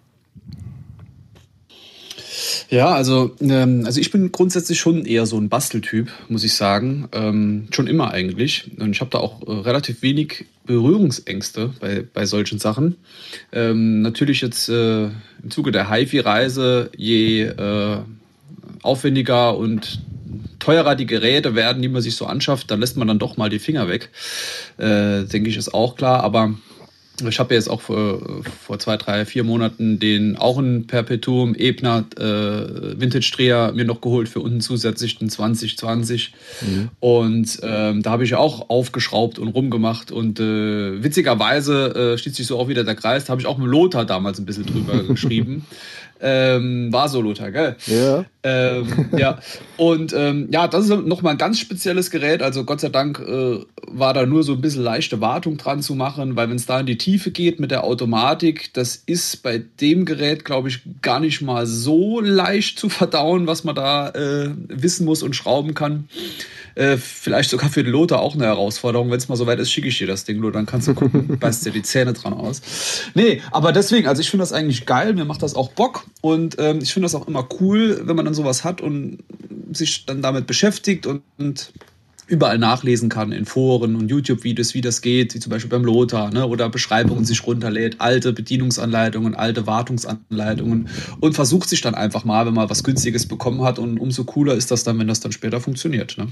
[2.71, 7.09] Ja, also, ähm, also ich bin grundsätzlich schon eher so ein Basteltyp, muss ich sagen.
[7.11, 8.71] Ähm, schon immer eigentlich.
[8.79, 12.97] Und ich habe da auch äh, relativ wenig Berührungsängste bei, bei solchen Sachen.
[13.53, 17.99] Ähm, natürlich jetzt äh, im Zuge der HiFi-Reise, je äh,
[18.83, 20.01] aufwendiger und
[20.61, 23.51] teurer die Geräte werden, die man sich so anschafft, dann lässt man dann doch mal
[23.51, 24.11] die Finger weg.
[24.77, 26.23] Äh, denke ich, ist auch klar.
[26.23, 26.55] Aber
[27.29, 32.05] Ich habe jetzt auch vor, vor, zwei, drei, vier Monaten den auch einen Perpetuum Ebner
[32.17, 36.33] äh, Vintage Dreher mir noch geholt für unten zusätzlich den 2020.
[36.61, 36.89] Mhm.
[37.01, 40.13] Und ähm, da habe ich auch aufgeschraubt und rumgemacht.
[40.13, 43.25] Und äh, witzigerweise äh, schließt sich so auch wieder der Kreis.
[43.25, 45.67] Da habe ich auch mit Lothar damals ein bisschen drüber geschrieben.
[46.23, 47.77] Ähm, war so, Lothar, gell?
[47.87, 48.25] Ja.
[48.43, 49.39] Ähm, ja.
[49.77, 52.43] Und ähm, ja, das ist nochmal ein ganz spezielles Gerät.
[52.43, 55.95] Also Gott sei Dank äh, war da nur so ein bisschen leichte Wartung dran zu
[55.95, 59.63] machen, weil wenn es da in die Tiefe geht mit der Automatik, das ist bei
[59.81, 64.51] dem Gerät, glaube ich, gar nicht mal so leicht zu verdauen, was man da äh,
[64.69, 66.09] wissen muss und schrauben kann.
[66.75, 69.11] Äh, vielleicht sogar für den Lothar auch eine Herausforderung.
[69.11, 70.95] Wenn es mal so weit ist, schicke ich dir das Ding, Lothar, dann kannst du
[70.95, 72.63] gucken, beißt dir die Zähne dran aus.
[73.15, 76.57] Nee, aber deswegen, also ich finde das eigentlich geil, mir macht das auch Bock und
[76.59, 79.19] ähm, ich finde das auch immer cool, wenn man dann sowas hat und
[79.73, 81.73] sich dann damit beschäftigt und, und
[82.27, 86.33] überall nachlesen kann in Foren und YouTube-Videos, wie das geht, wie zum Beispiel beim Lothar,
[86.33, 90.89] ne, oder Beschreibungen sich runterlädt, alte Bedienungsanleitungen, alte Wartungsanleitungen
[91.19, 94.55] und versucht sich dann einfach mal, wenn man was Günstiges bekommen hat und umso cooler
[94.55, 96.17] ist das dann, wenn das dann später funktioniert.
[96.19, 96.29] Ne?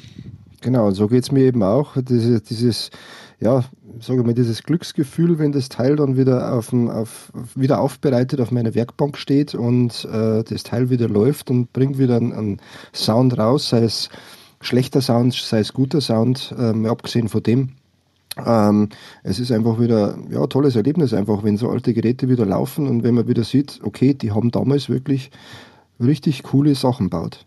[0.60, 1.96] Genau, so geht es mir eben auch.
[2.00, 2.90] Diese, dieses,
[3.40, 3.64] ja,
[4.00, 8.74] sage mal, dieses Glücksgefühl, wenn das Teil dann wieder auf, auf wieder aufbereitet auf meiner
[8.74, 12.60] Werkbank steht und äh, das Teil wieder läuft und bringt wieder einen, einen
[12.92, 14.08] Sound raus, sei es
[14.60, 17.70] schlechter Sound, sei es guter Sound, ähm, abgesehen von dem.
[18.44, 18.88] Ähm,
[19.22, 23.02] es ist einfach wieder ja tolles Erlebnis, einfach wenn so alte Geräte wieder laufen und
[23.02, 25.30] wenn man wieder sieht, okay, die haben damals wirklich
[26.00, 27.46] richtig coole Sachen baut.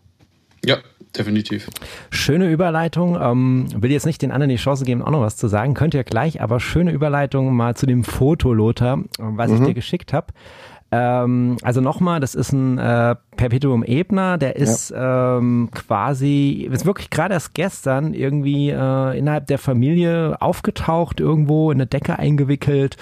[0.64, 0.78] Ja,
[1.16, 1.68] definitiv.
[2.10, 3.18] Schöne Überleitung.
[3.20, 5.74] Ähm, will jetzt nicht den anderen die Chance geben, auch noch was zu sagen.
[5.74, 9.56] Könnt ihr gleich, aber schöne Überleitung mal zu dem Foto, Lothar, was mhm.
[9.56, 10.28] ich dir geschickt habe.
[10.94, 15.38] Ähm, also nochmal, das ist ein äh, Perpetuum Ebner, der ist ja.
[15.38, 21.78] ähm, quasi, ist wirklich gerade erst gestern irgendwie äh, innerhalb der Familie aufgetaucht, irgendwo in
[21.78, 22.98] eine Decke eingewickelt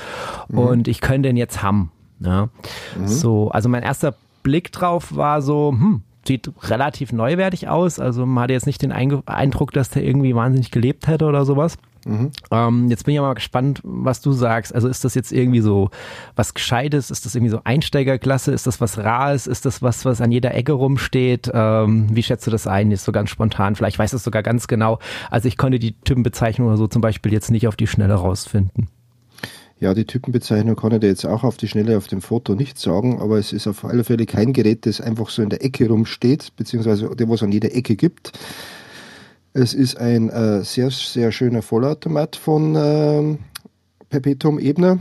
[0.49, 0.59] mhm.
[0.59, 1.91] und ich könnte den jetzt haben.
[2.21, 2.49] Ja.
[2.97, 3.09] Mhm.
[3.09, 7.99] So, also mein erster Blick drauf war so, hm, sieht relativ neuwertig aus.
[7.99, 11.79] Also man hatte jetzt nicht den Eindruck, dass der irgendwie wahnsinnig gelebt hätte oder sowas.
[12.07, 12.31] Mhm.
[12.51, 14.75] Ähm, jetzt bin ich mal gespannt, was du sagst.
[14.75, 15.91] Also ist das jetzt irgendwie so
[16.35, 17.11] was Gescheites?
[17.11, 18.53] Ist das irgendwie so Einsteigerklasse?
[18.53, 19.47] Ist das was Rares?
[19.47, 21.51] Ist das was, was an jeder Ecke rumsteht?
[21.53, 22.91] Ähm, wie schätzt du das ein?
[22.91, 23.77] Jetzt so ganz spontan.
[23.77, 24.99] Vielleicht weißt du es sogar ganz genau.
[25.31, 28.89] Also ich konnte die Typenbezeichnung oder so zum Beispiel jetzt nicht auf die Schnelle rausfinden.
[29.81, 32.79] Ja, die Typenbezeichnung kann ich dir jetzt auch auf die Schnelle auf dem Foto nicht
[32.79, 35.89] sagen, aber es ist auf alle Fälle kein Gerät, das einfach so in der Ecke
[35.89, 38.33] rumsteht, beziehungsweise der, was an jeder Ecke gibt.
[39.55, 43.39] Es ist ein äh, sehr, sehr schöner Vollautomat von äh,
[44.11, 44.99] Perpetuum Ebner.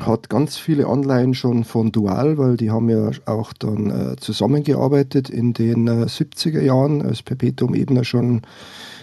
[0.00, 5.30] Hat ganz viele Anleihen schon von Dual, weil die haben ja auch dann äh, zusammengearbeitet
[5.30, 8.42] in den 70er äh, Jahren, als Perpetuum Ebner schon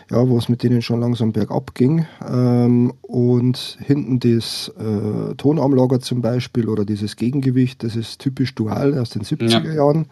[0.10, 2.06] ja, wo es mit denen schon langsam bergab ging.
[2.28, 8.98] Ähm, und hinten das äh, Tonarmlager zum Beispiel oder dieses Gegengewicht, das ist typisch dual
[8.98, 9.74] aus den 70er ja.
[9.74, 10.08] Jahren.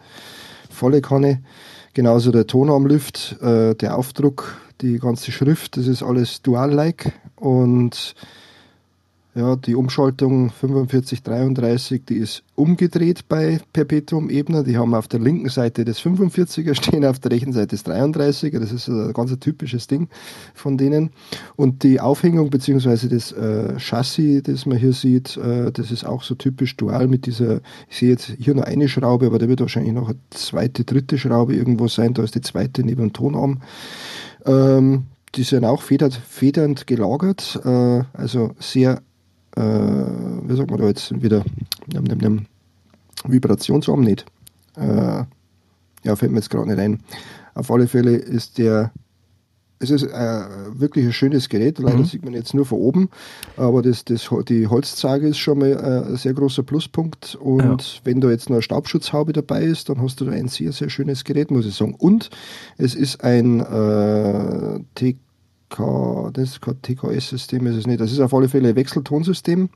[0.70, 1.42] Volle Kanne.
[1.94, 7.12] Genauso der Tonarmlift, äh, der Aufdruck, die ganze Schrift, das ist alles dual-like.
[7.36, 8.14] Und
[9.36, 14.62] ja, die Umschaltung 4533, die ist umgedreht bei Perpetuum Ebner.
[14.62, 18.58] Die haben auf der linken Seite das 45er stehen, auf der rechten Seite das 33er.
[18.58, 20.08] Das ist ein ganz typisches Ding
[20.54, 21.10] von denen.
[21.54, 26.22] Und die Aufhängung beziehungsweise das äh, Chassis, das man hier sieht, äh, das ist auch
[26.22, 29.60] so typisch dual mit dieser, ich sehe jetzt hier nur eine Schraube, aber da wird
[29.60, 32.14] wahrscheinlich noch eine zweite, dritte Schraube irgendwo sein.
[32.14, 33.60] Da ist die zweite neben dem Tonarm.
[34.46, 39.02] Ähm, die sind auch federnd, federnd gelagert, äh, also sehr
[39.56, 41.44] äh, wie sagt man da jetzt wieder,
[41.92, 42.46] nimm, nimm, nimm,
[43.26, 44.26] Vibrationsarm nicht.
[44.76, 45.24] Äh,
[46.04, 47.00] ja, fällt mir jetzt gerade nicht ein.
[47.54, 48.92] Auf alle Fälle ist der
[49.78, 52.04] es ist äh, wirklich ein schönes Gerät, leider mhm.
[52.04, 53.10] sieht man jetzt nur von oben,
[53.56, 58.00] aber das, das, die Holzzage ist schon mal äh, ein sehr großer Pluspunkt und ja.
[58.04, 60.88] wenn da jetzt noch eine Staubschutzhaube dabei ist, dann hast du da ein sehr, sehr
[60.88, 61.94] schönes Gerät, muss ich sagen.
[61.94, 62.30] Und
[62.78, 64.80] es ist ein äh,
[65.68, 68.00] K, das ist kein TKS-System, ist es nicht.
[68.00, 69.68] Das ist auf alle Fälle ein Wechseltonsystem.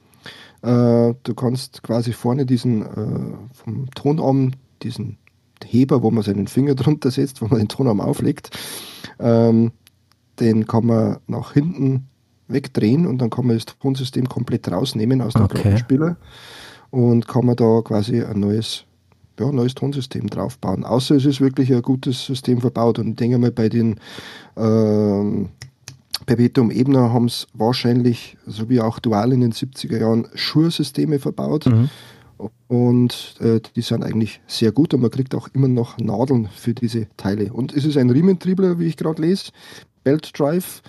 [0.62, 5.18] Äh, du kannst quasi vorne diesen äh, vom Tonarm, diesen
[5.64, 8.50] Heber, wo man seinen Finger drunter setzt, wo man den Tonarm auflegt,
[9.18, 9.72] ähm,
[10.38, 12.06] den kann man nach hinten
[12.48, 15.60] wegdrehen und dann kann man das Tonsystem komplett rausnehmen aus dem okay.
[15.60, 16.16] Glockenspieler
[16.90, 18.84] und kann man da quasi ein neues
[19.38, 20.84] ja, neues Tonsystem draufbauen.
[20.84, 22.98] Außer es ist wirklich ein gutes System verbaut.
[22.98, 23.98] Und ich denke mal, bei den
[24.56, 25.48] ähm,
[26.26, 31.66] Perpetuum Ebner haben es wahrscheinlich, so wie auch Dual in den 70er Jahren, Schursysteme verbaut.
[31.66, 31.88] Mhm.
[32.68, 36.72] Und äh, die sind eigentlich sehr gut und man kriegt auch immer noch Nadeln für
[36.72, 37.52] diese Teile.
[37.52, 39.50] Und es ist ein Riementriebler, wie ich gerade lese,
[40.04, 40.82] Belt Drive.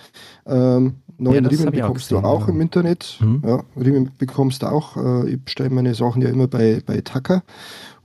[0.46, 2.54] Ähm, neuen ja, Riemen bekommst gesehen, du auch ja.
[2.54, 3.18] im Internet.
[3.20, 3.42] Mhm.
[3.46, 4.96] Ja, Riemen bekommst du auch.
[4.96, 7.42] Äh, ich bestelle meine Sachen ja immer bei, bei Tucker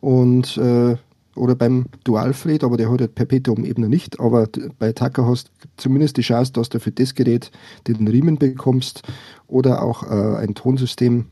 [0.02, 0.98] und äh,
[1.38, 4.20] oder beim Dualfred, aber der hat halt Perpetuum eben nicht.
[4.20, 4.48] Aber
[4.80, 7.52] bei Tucker hast du zumindest die Chance, dass du für das Gerät
[7.88, 9.04] den Riemen bekommst
[9.48, 11.26] oder auch äh, ein Tonsystem,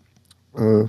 [0.56, 0.86] äh,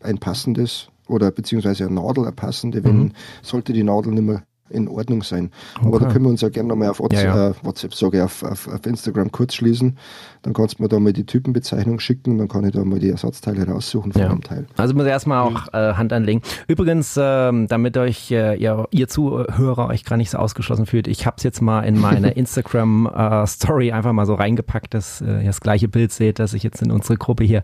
[0.00, 3.12] ein passendes oder beziehungsweise eine Nadel, eine passende, wenn mhm.
[3.42, 5.50] sollte die Nadel nicht mehr in Ordnung sein.
[5.76, 5.86] Okay.
[5.86, 7.50] Aber da können wir uns ja gerne nochmal auf WhatsApp, ja, ja.
[7.50, 9.96] Äh, WhatsApp sage ich, auf, auf, auf, Instagram kurz schließen.
[10.42, 13.10] Dann kannst du mir da mal die Typenbezeichnung schicken, dann kann ich da mal die
[13.10, 14.28] Ersatzteile raussuchen von ja.
[14.28, 14.66] dem Teil.
[14.76, 16.42] Also muss erstmal auch äh, Hand anlegen.
[16.66, 21.26] Übrigens, äh, damit euch äh, ihr, ihr Zuhörer euch gar nicht so ausgeschlossen fühlt, ich
[21.26, 25.40] habe es jetzt mal in meine Instagram äh, Story einfach mal so reingepackt, dass äh,
[25.40, 27.62] ihr das gleiche Bild seht, das ich jetzt in unsere Gruppe hier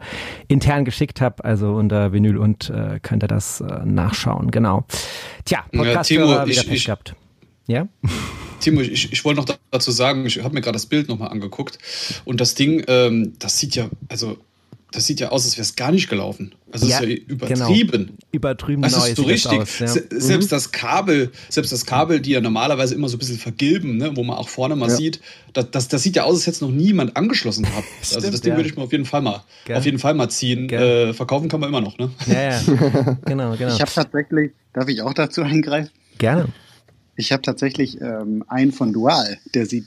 [0.49, 1.45] intern geschickt habe.
[1.45, 4.51] Also unter Vinyl und äh, könnt ihr das äh, nachschauen.
[4.51, 4.85] Genau.
[5.45, 6.92] Tja, Podcast-Hörer wieder Pech gehabt.
[7.73, 7.89] Ja?
[8.61, 11.79] Timo, ich, ich wollte noch dazu sagen, ich habe mir gerade das Bild nochmal angeguckt
[12.25, 14.37] und das Ding, ähm, das sieht ja, also
[14.93, 16.55] das sieht ja aus, als wäre es gar nicht gelaufen.
[16.71, 18.07] Also ja, ist ja übertrieben.
[18.07, 18.19] Genau.
[18.31, 19.59] Übertrieben das ist so richtig.
[19.59, 19.87] Aus, ja.
[19.89, 20.51] Selbst mhm.
[20.51, 24.23] das Kabel, selbst das Kabel, die ja normalerweise immer so ein bisschen vergilben, ne, wo
[24.23, 24.95] man auch vorne mal ja.
[24.95, 25.21] sieht,
[25.55, 27.87] das, das, das, sieht ja aus, als hätte es noch niemand angeschlossen gehabt.
[28.03, 30.29] Stimmt, also das Ding würde ich mir auf jeden Fall mal, auf jeden Fall mal
[30.29, 30.69] ziehen.
[30.69, 32.11] Äh, verkaufen kann man immer noch, ne?
[32.27, 32.61] Ja, ja.
[33.25, 33.75] genau, genau.
[33.75, 35.91] Ich habe tatsächlich, darf ich auch dazu eingreifen?
[36.19, 36.49] Gerne.
[37.17, 39.85] Ich habe tatsächlich ähm, einen von Dual, der sieht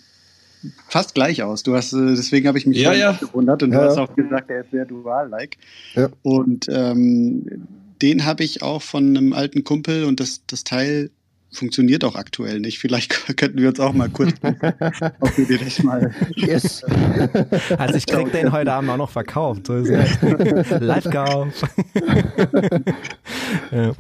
[0.88, 1.64] fast gleich aus.
[1.64, 3.14] Du hast, äh, deswegen habe ich mich ja, ja.
[3.14, 5.58] gewundert und ja, du hast auch gesagt, er ist sehr Dual-like.
[5.96, 6.10] Ja.
[6.22, 7.68] Und ähm,
[8.02, 11.12] den habe ich auch von einem alten Kumpel und das, das Teil
[11.56, 12.80] funktioniert auch aktuell nicht.
[12.80, 16.14] Vielleicht könnten wir uns auch mal kurz, ob wir den mal.
[16.36, 16.84] Yes.
[17.78, 19.68] Also ich krieg den heute Abend auch noch verkauft.
[19.68, 21.48] Live-Kauf.
[23.72, 23.92] ja.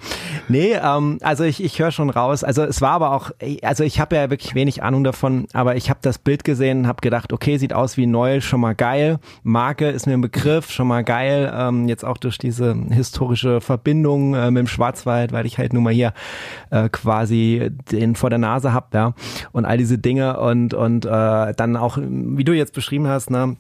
[0.47, 2.43] Nee, ähm, also ich, ich höre schon raus.
[2.43, 5.89] Also es war aber auch, also ich habe ja wirklich wenig Ahnung davon, aber ich
[5.89, 9.19] habe das Bild gesehen, habe gedacht, okay, sieht aus wie neu, schon mal geil.
[9.43, 11.51] Marke ist mir ein Begriff, schon mal geil.
[11.55, 15.83] Ähm, jetzt auch durch diese historische Verbindung äh, mit dem Schwarzwald, weil ich halt nun
[15.83, 16.13] mal hier
[16.71, 17.44] äh, quasi
[17.91, 19.13] den vor der Nase habt, ja,
[19.51, 23.55] und all diese Dinge und und äh, dann auch, wie du jetzt beschrieben hast, ne,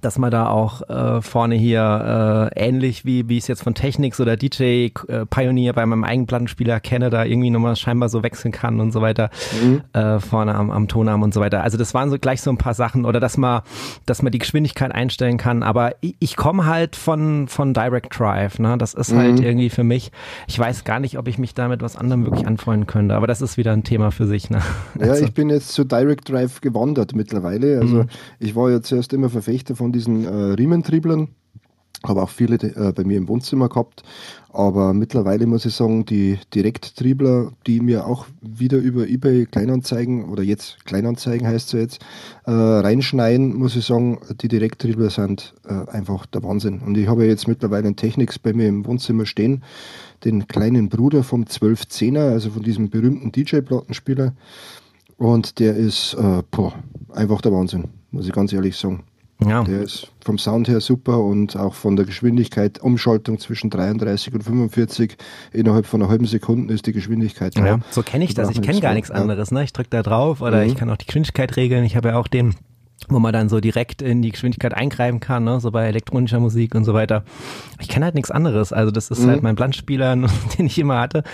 [0.00, 3.74] dass man da auch äh, vorne hier äh, ähnlich wie wie ich es jetzt von
[3.74, 8.22] Technics oder DJ äh, Pioneer bei meinem eigenen Plattenspieler kenne, da irgendwie nochmal scheinbar so
[8.22, 9.30] wechseln kann und so weiter
[9.62, 9.82] mhm.
[9.92, 11.62] äh, vorne am, am Tonarm und so weiter.
[11.62, 13.62] Also das waren so gleich so ein paar Sachen oder dass man
[14.06, 15.62] dass man die Geschwindigkeit einstellen kann.
[15.62, 18.78] Aber ich, ich komme halt von von Direct Drive, ne?
[18.78, 19.44] Das ist halt mhm.
[19.44, 20.12] irgendwie für mich.
[20.46, 23.14] Ich weiß gar nicht, ob ich mich damit was anderem wirklich anfreunden könnte.
[23.14, 24.50] Aber das ist wieder ein Thema für sich.
[24.50, 24.60] Ne?
[24.98, 25.24] Ja, also.
[25.24, 27.80] ich bin jetzt zu Direct Drive gewandert mittlerweile.
[27.80, 28.08] Also mhm.
[28.38, 31.28] ich war ja zuerst immer Verfechter von diesen äh, Riementrieblern.
[32.04, 34.02] Habe auch viele äh, bei mir im Wohnzimmer gehabt.
[34.52, 40.42] Aber mittlerweile muss ich sagen, die Direkttriebler, die mir auch wieder über eBay Kleinanzeigen oder
[40.42, 42.04] jetzt Kleinanzeigen heißt es jetzt,
[42.44, 46.80] äh, reinschneiden, muss ich sagen, die Direkttriebler sind äh, einfach der Wahnsinn.
[46.80, 49.62] Und ich habe jetzt mittlerweile einen Technics bei mir im Wohnzimmer stehen,
[50.24, 54.34] den kleinen Bruder vom 1210er, also von diesem berühmten DJ-Plattenspieler.
[55.16, 56.74] Und der ist äh, boah,
[57.12, 59.04] einfach der Wahnsinn, muss ich ganz ehrlich sagen.
[59.48, 59.64] Ja.
[59.64, 64.42] Der ist vom Sound her super und auch von der Geschwindigkeit, Umschaltung zwischen 33 und
[64.42, 65.16] 45
[65.52, 67.56] innerhalb von einer halben Sekunde ist die Geschwindigkeit.
[67.56, 68.50] Ja, so kenne ich das.
[68.50, 69.50] Ich kenne gar nichts anderes.
[69.50, 69.64] Ne?
[69.64, 70.70] Ich drücke da drauf oder mhm.
[70.70, 71.84] ich kann auch die Geschwindigkeit regeln.
[71.84, 72.54] Ich habe ja auch den
[73.08, 75.60] wo man dann so direkt in die Geschwindigkeit eingreifen kann, ne?
[75.60, 77.24] so bei elektronischer Musik und so weiter.
[77.80, 78.72] Ich kenne halt nichts anderes.
[78.72, 79.30] Also das ist mhm.
[79.30, 80.16] halt mein Planspieler,
[80.58, 81.24] den ich immer hatte.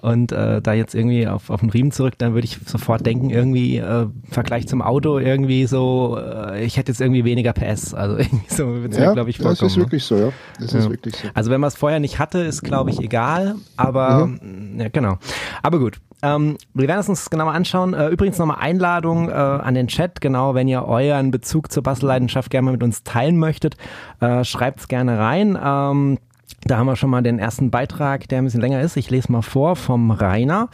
[0.00, 3.30] Und äh, da jetzt irgendwie auf, auf den Riemen zurück, dann würde ich sofort denken,
[3.30, 7.94] irgendwie äh, Vergleich zum Auto, irgendwie so, äh, ich hätte jetzt irgendwie weniger PS.
[7.94, 9.56] Also irgendwie so wird es ja, glaube ich, vorkommen.
[9.60, 9.84] Das ist ne?
[9.84, 10.32] wirklich so, ja.
[10.58, 10.78] Das ja.
[10.80, 11.28] ist wirklich so.
[11.34, 14.80] Also wenn man es vorher nicht hatte, ist glaube ich egal, aber mhm.
[14.80, 15.18] ja, genau.
[15.62, 17.94] Aber gut, ähm, wir werden es uns genauer anschauen.
[17.94, 20.86] Äh, übrigens nochmal Einladung äh, an den Chat, genau, wenn ihr
[21.18, 23.76] euren Bezug zur Bastelleidenschaft gerne mal mit uns teilen möchtet,
[24.20, 25.58] äh, schreibt es gerne rein.
[25.62, 26.18] Ähm,
[26.64, 28.96] da haben wir schon mal den ersten Beitrag, der ein bisschen länger ist.
[28.96, 30.68] Ich lese mal vor vom Rainer.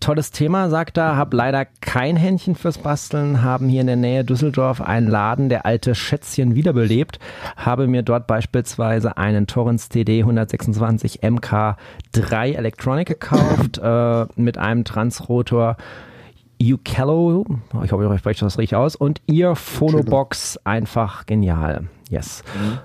[0.00, 1.16] Tolles Thema, sagt er.
[1.16, 3.42] Hab leider kein Händchen fürs Basteln.
[3.42, 7.18] Haben hier in der Nähe Düsseldorf einen Laden, der alte Schätzchen wiederbelebt.
[7.56, 15.76] Habe mir dort beispielsweise einen Torrens TD 126 MK3 Electronic gekauft äh, mit einem Transrotor
[16.60, 17.44] Ukello,
[17.84, 21.88] ich hoffe, ich spreche das richtig aus, und ihr Phonobox einfach genial.
[22.10, 22.42] Yes.
[22.54, 22.78] Mhm.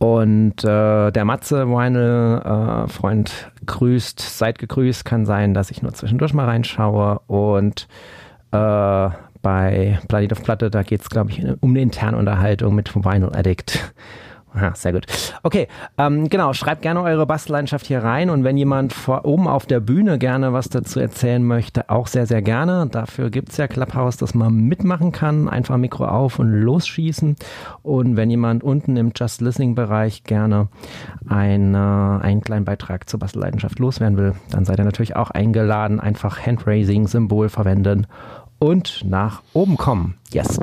[0.00, 5.04] Und äh, der Matze Weinel, äh, Freund, grüßt, seid gegrüßt.
[5.04, 7.20] Kann sein, dass ich nur zwischendurch mal reinschaue.
[7.26, 7.86] Und
[8.50, 9.10] äh,
[9.42, 13.36] bei Planet of Platte, da geht es, glaube ich, um eine interne Unterhaltung mit Vinyl
[13.36, 13.92] Addict.
[14.54, 15.06] Ja, sehr gut.
[15.44, 19.66] Okay, ähm, genau, schreibt gerne eure Bastelleidenschaft hier rein und wenn jemand vor oben auf
[19.66, 22.88] der Bühne gerne was dazu erzählen möchte, auch sehr, sehr gerne.
[22.90, 25.48] Dafür gibt's ja Clubhouse, dass man mitmachen kann.
[25.48, 27.36] Einfach Mikro auf und losschießen.
[27.82, 30.68] Und wenn jemand unten im Just Listening-Bereich gerne
[31.28, 36.00] ein, einen kleinen Beitrag zur Bastelleidenschaft loswerden will, dann seid ihr natürlich auch eingeladen.
[36.00, 38.06] Einfach Handraising-Symbol verwenden
[38.60, 40.14] und nach oben kommen.
[40.32, 40.60] Yes.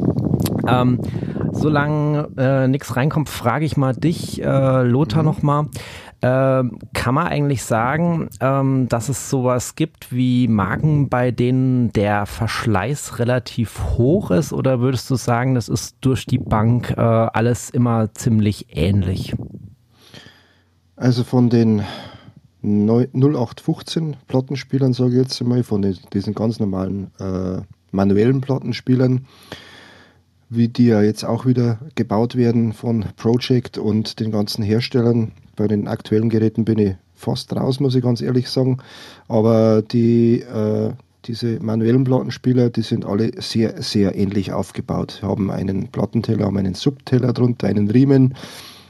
[0.67, 1.01] Ähm,
[1.51, 5.29] solange äh, nichts reinkommt, frage ich mal dich, äh, Lothar, mhm.
[5.29, 5.65] nochmal.
[6.21, 12.25] Äh, kann man eigentlich sagen, ähm, dass es sowas gibt wie Marken, bei denen der
[12.25, 14.51] Verschleiß relativ hoch ist?
[14.53, 19.35] Oder würdest du sagen, das ist durch die Bank äh, alles immer ziemlich ähnlich?
[20.95, 21.83] Also von den
[22.63, 27.61] 0815 Plattenspielern, sage ich jetzt einmal, von den, diesen ganz normalen äh,
[27.91, 29.25] manuellen Plattenspielern,
[30.49, 35.31] wie die ja jetzt auch wieder gebaut werden von Project und den ganzen Herstellern.
[35.55, 38.77] Bei den aktuellen Geräten bin ich fast raus, muss ich ganz ehrlich sagen.
[39.27, 40.91] Aber die, äh,
[41.25, 45.19] diese manuellen Plattenspieler, die sind alle sehr, sehr ähnlich aufgebaut.
[45.21, 48.35] Haben einen Plattenteller, haben einen Subteller drunter, einen Riemen,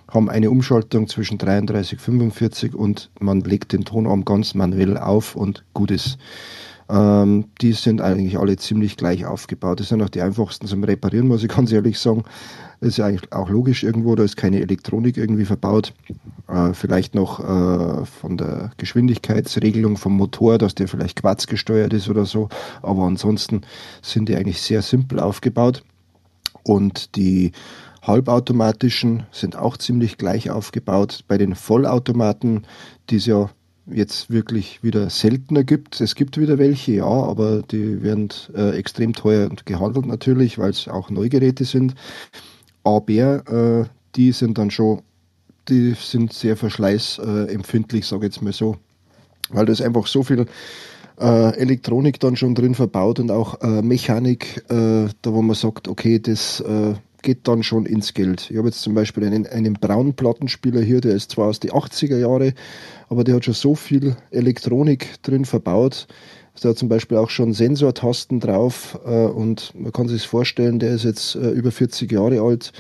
[0.10, 5.64] haben eine Umschaltung zwischen 33, 45 und man legt den Tonarm ganz manuell auf und
[5.74, 6.18] gut ist.
[6.90, 9.80] Ähm, die sind eigentlich alle ziemlich gleich aufgebaut.
[9.80, 12.24] Das sind auch die einfachsten zum Reparieren, muss ich ganz ehrlich sagen.
[12.80, 15.94] Das ist ja eigentlich auch logisch irgendwo, da ist keine Elektronik irgendwie verbaut.
[16.48, 22.26] Äh, vielleicht noch äh, von der Geschwindigkeitsregelung vom Motor, dass der vielleicht quarzgesteuert ist oder
[22.26, 22.50] so.
[22.82, 23.62] Aber ansonsten
[24.02, 25.84] sind die eigentlich sehr simpel aufgebaut.
[26.64, 27.52] Und die
[28.04, 31.24] halbautomatischen sind auch ziemlich gleich aufgebaut.
[31.28, 32.66] Bei den Vollautomaten,
[33.10, 33.50] die es ja
[33.90, 36.02] jetzt wirklich wieder seltener gibt.
[36.02, 40.88] Es gibt wieder welche, ja, aber die werden äh, extrem teuer gehandelt natürlich, weil es
[40.88, 41.96] auch Neugeräte sind.
[42.84, 43.86] Aber äh,
[44.16, 45.02] die sind dann schon,
[45.70, 48.78] die sind sehr verschleißempfindlich, sage ich jetzt mal so,
[49.50, 50.46] weil da ist einfach so viel
[51.20, 55.88] äh, Elektronik dann schon drin verbaut und auch äh, Mechanik, äh, da wo man sagt,
[55.88, 58.50] okay, das äh, geht dann schon ins Geld.
[58.52, 61.72] Ich habe jetzt zum Beispiel einen, einen braunen Plattenspieler hier, der ist zwar aus den
[61.72, 62.54] 80er Jahre,
[63.10, 66.08] aber der hat schon so viel Elektronik drin verbaut.
[66.62, 70.96] Da hat zum Beispiel auch schon Sensortasten drauf äh, und man kann sich vorstellen, der
[70.96, 72.72] ist jetzt äh, über 40 Jahre alt,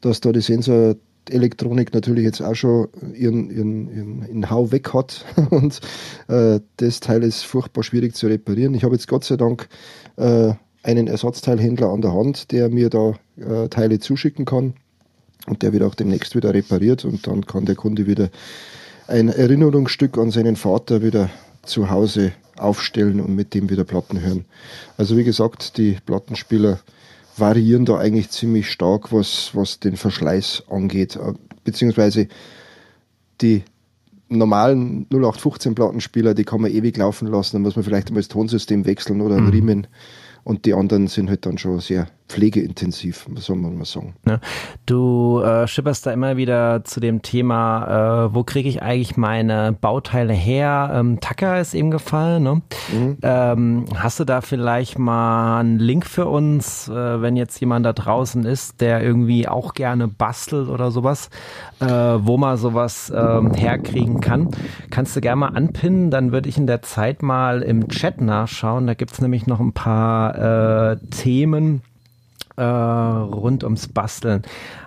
[0.00, 5.26] dass da die Sensorelektronik natürlich jetzt auch schon ihren, ihren, ihren, ihren Hau weg hat
[5.50, 5.80] und
[6.28, 8.74] äh, das Teil ist furchtbar schwierig zu reparieren.
[8.74, 9.68] Ich habe jetzt Gott sei Dank
[10.16, 10.54] äh,
[10.88, 14.72] einen Ersatzteilhändler an der Hand, der mir da äh, Teile zuschicken kann
[15.46, 18.30] und der wird auch demnächst wieder repariert und dann kann der Kunde wieder
[19.06, 21.28] ein Erinnerungsstück an seinen Vater wieder
[21.62, 24.46] zu Hause aufstellen und mit dem wieder Platten hören.
[24.96, 26.80] Also wie gesagt, die Plattenspieler
[27.36, 31.34] variieren da eigentlich ziemlich stark, was, was den Verschleiß angeht, äh,
[31.64, 32.28] beziehungsweise
[33.42, 33.62] die
[34.30, 38.28] normalen 0815 Plattenspieler, die kann man ewig laufen lassen, dann muss man vielleicht einmal das
[38.28, 39.52] Tonsystem wechseln oder einen mhm.
[39.52, 39.86] Riemen
[40.48, 44.14] und die anderen sind halt dann schon sehr pflegeintensiv, soll man mal sagen.
[44.26, 44.38] Ja,
[44.86, 49.72] du äh, schipperst da immer wieder zu dem Thema, äh, wo kriege ich eigentlich meine
[49.72, 50.90] Bauteile her?
[50.94, 52.42] Ähm, Tacker ist eben gefallen.
[52.42, 52.62] Ne?
[52.92, 53.18] Mhm.
[53.22, 57.94] Ähm, hast du da vielleicht mal einen Link für uns, äh, wenn jetzt jemand da
[57.94, 61.30] draußen ist, der irgendwie auch gerne bastelt oder sowas,
[61.80, 64.50] äh, wo man sowas ähm, herkriegen kann?
[64.90, 68.86] Kannst du gerne mal anpinnen, dann würde ich in der Zeit mal im Chat nachschauen.
[68.86, 71.82] Da gibt es nämlich noch ein paar äh, Themen
[72.58, 74.42] äh, rund ums Basteln.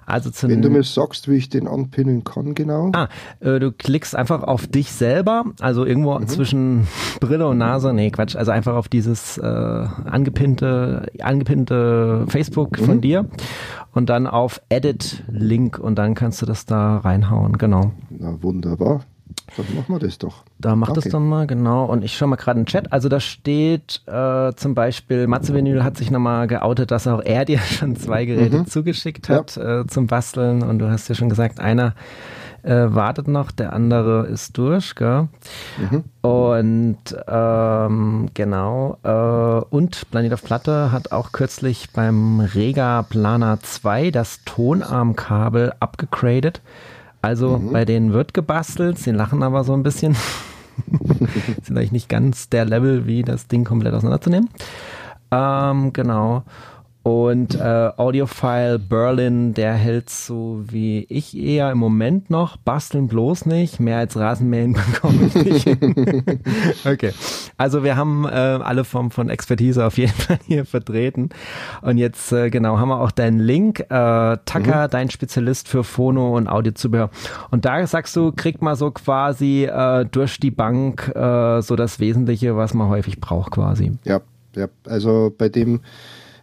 [0.05, 2.91] Also Wenn du mir sagst, wie ich den anpinnen kann, genau.
[2.93, 3.07] Ah,
[3.39, 6.27] äh, du klickst einfach auf dich selber, also irgendwo mhm.
[6.27, 6.87] zwischen
[7.21, 7.93] Brille und Nase.
[7.93, 8.35] Nee, Quatsch.
[8.35, 12.85] Also einfach auf dieses äh, angepinnte, angepinnte Facebook mhm.
[12.85, 13.25] von dir
[13.93, 17.57] und dann auf Edit Link und dann kannst du das da reinhauen.
[17.57, 17.91] Genau.
[18.09, 19.01] Na wunderbar.
[19.57, 20.43] Dann machen wir das doch.
[20.59, 21.85] Da macht es dann mal, genau.
[21.85, 22.91] Und ich schaue mal gerade in den Chat.
[22.91, 27.45] Also da steht äh, zum Beispiel, Matze Vinyl hat sich nochmal geoutet, dass auch er
[27.45, 28.67] dir schon zwei Geräte mhm.
[28.67, 29.81] zugeschickt hat ja.
[29.81, 30.63] äh, zum Basteln.
[30.63, 31.95] Und du hast ja schon gesagt, einer
[32.63, 35.27] äh, wartet noch, der andere ist durch, gell?
[35.77, 36.03] Mhm.
[36.21, 38.97] Und ähm, genau.
[39.03, 46.61] Äh, und Planet auf Platte hat auch kürzlich beim Rega Planer 2 das Tonarmkabel abgegradet.
[47.21, 47.71] Also mhm.
[47.71, 50.15] bei denen wird gebastelt, sie lachen aber so ein bisschen.
[51.63, 54.49] Sind eigentlich nicht ganz der Level, wie das Ding komplett auseinanderzunehmen.
[55.31, 56.43] Ähm, genau.
[57.03, 62.57] Und äh, Audiophile Berlin, der hält so wie ich eher im Moment noch.
[62.57, 63.79] Basteln bloß nicht.
[63.79, 65.67] Mehr als Rasenmähen bekomme ich nicht.
[66.85, 67.11] okay.
[67.57, 71.29] Also wir haben äh, alle Formen von Expertise auf jeden Fall hier vertreten.
[71.81, 74.91] Und jetzt äh, genau haben wir auch deinen Link, äh, Tucker, mhm.
[74.91, 77.09] dein Spezialist für Phono und Audiozubehör.
[77.49, 81.99] Und da sagst du, kriegt man so quasi äh, durch die Bank äh, so das
[81.99, 83.93] Wesentliche, was man häufig braucht quasi.
[84.03, 84.21] Ja,
[84.55, 84.67] ja.
[84.85, 85.79] Also bei dem,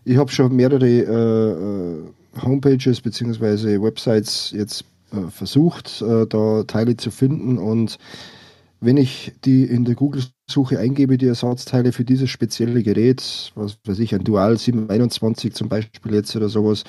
[0.05, 6.97] ich habe schon mehrere äh, äh Homepages beziehungsweise Websites jetzt äh, versucht, äh, da Teile
[6.97, 7.99] zu finden und
[8.81, 13.99] wenn ich die in der Google-Suche eingebe, die Ersatzteile für dieses spezielle Gerät, was weiß
[13.99, 16.85] ich, ein Dual 721 zum Beispiel jetzt oder sowas,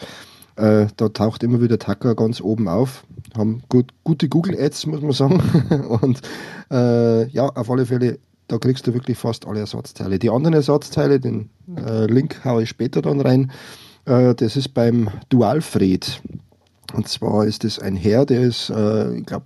[0.55, 3.05] äh, da taucht immer wieder Tacker ganz oben auf.
[3.35, 5.41] Haben gut, gute Google-Ads, muss man sagen.
[6.01, 6.21] Und
[6.69, 8.19] äh, ja, auf alle Fälle,
[8.49, 10.19] da kriegst du wirklich fast alle Ersatzteile.
[10.19, 13.51] Die anderen Ersatzteile, den äh, Link haue ich später dann rein,
[14.05, 16.21] äh, das ist beim Dualfred.
[16.93, 19.45] Und zwar ist es ein Herr, der ist, äh, ich glaube,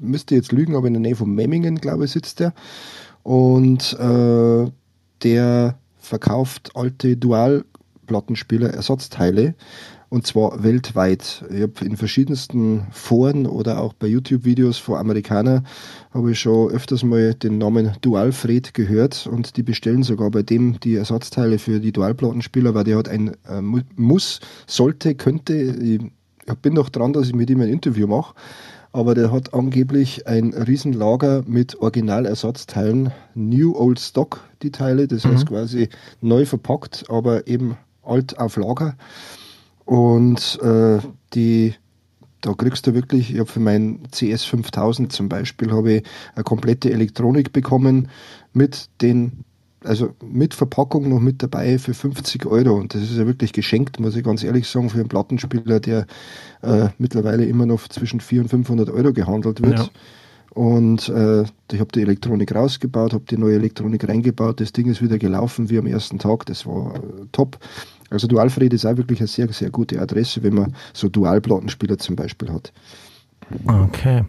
[0.00, 2.54] müsste jetzt lügen, aber in der Nähe von Memmingen, glaube ich, sitzt der.
[3.22, 4.70] Und äh,
[5.22, 9.54] der verkauft alte Dual-Plattenspieler, Ersatzteile
[10.10, 11.44] und zwar weltweit.
[11.50, 15.66] Ich habe in verschiedensten Foren oder auch bei YouTube-Videos von Amerikanern
[16.12, 20.80] habe ich schon öfters mal den Namen Dualfred gehört und die bestellen sogar bei dem
[20.80, 26.00] die Ersatzteile für die Dualplattenspieler, weil der hat ein äh, Muss, sollte, könnte, ich,
[26.46, 28.34] ich bin noch dran, dass ich mit ihm ein Interview mache,
[28.92, 35.44] aber der hat angeblich ein Riesenlager mit Originalersatzteilen, New Old Stock, die Teile, das heißt
[35.44, 35.48] mhm.
[35.48, 35.88] quasi
[36.22, 38.96] neu verpackt, aber eben alt auf Lager.
[39.88, 40.98] Und äh,
[41.32, 41.74] die,
[42.42, 46.02] da kriegst du wirklich, ich habe für meinen CS 5000 zum Beispiel, habe ich
[46.34, 48.10] eine komplette Elektronik bekommen
[48.52, 49.44] mit den
[49.84, 52.74] also mit Verpackung noch mit dabei für 50 Euro.
[52.74, 56.04] Und das ist ja wirklich geschenkt, muss ich ganz ehrlich sagen, für einen Plattenspieler, der
[56.60, 59.78] äh, mittlerweile immer noch zwischen 400 und 500 Euro gehandelt wird.
[59.78, 59.88] Ja.
[60.50, 64.60] Und äh, ich habe die Elektronik rausgebaut, habe die neue Elektronik reingebaut.
[64.60, 66.44] Das Ding ist wieder gelaufen wie am ersten Tag.
[66.46, 66.98] Das war äh,
[67.32, 67.58] top.
[68.10, 72.16] Also Dualfred ist auch wirklich eine sehr, sehr gute Adresse, wenn man so Dualplattenspieler zum
[72.16, 72.72] Beispiel hat.
[73.66, 74.24] Okay.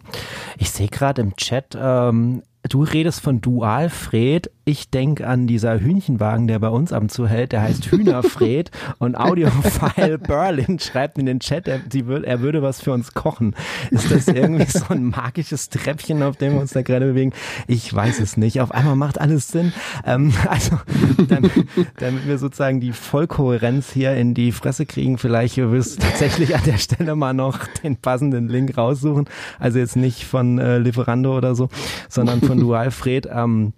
[0.58, 6.46] Ich sehe gerade im Chat, ähm, du redest von Dualfred ich denke an dieser Hühnchenwagen,
[6.46, 11.40] der bei uns und zu hält, der heißt Hühnerfred und Audiophile Berlin schreibt in den
[11.40, 13.56] Chat, er, würd, er, würde was für uns kochen.
[13.90, 17.32] Ist das irgendwie so ein magisches Treppchen, auf dem wir uns da gerade bewegen?
[17.66, 18.60] Ich weiß es nicht.
[18.60, 19.72] Auf einmal macht alles Sinn.
[20.06, 20.78] Ähm, also,
[21.26, 21.50] damit,
[21.98, 26.62] damit wir sozusagen die Vollkohärenz hier in die Fresse kriegen, vielleicht wirst du tatsächlich an
[26.64, 29.28] der Stelle mal noch den passenden Link raussuchen.
[29.58, 31.68] Also jetzt nicht von äh, Lieferando oder so,
[32.08, 33.28] sondern von Dualfred.
[33.32, 33.72] Ähm,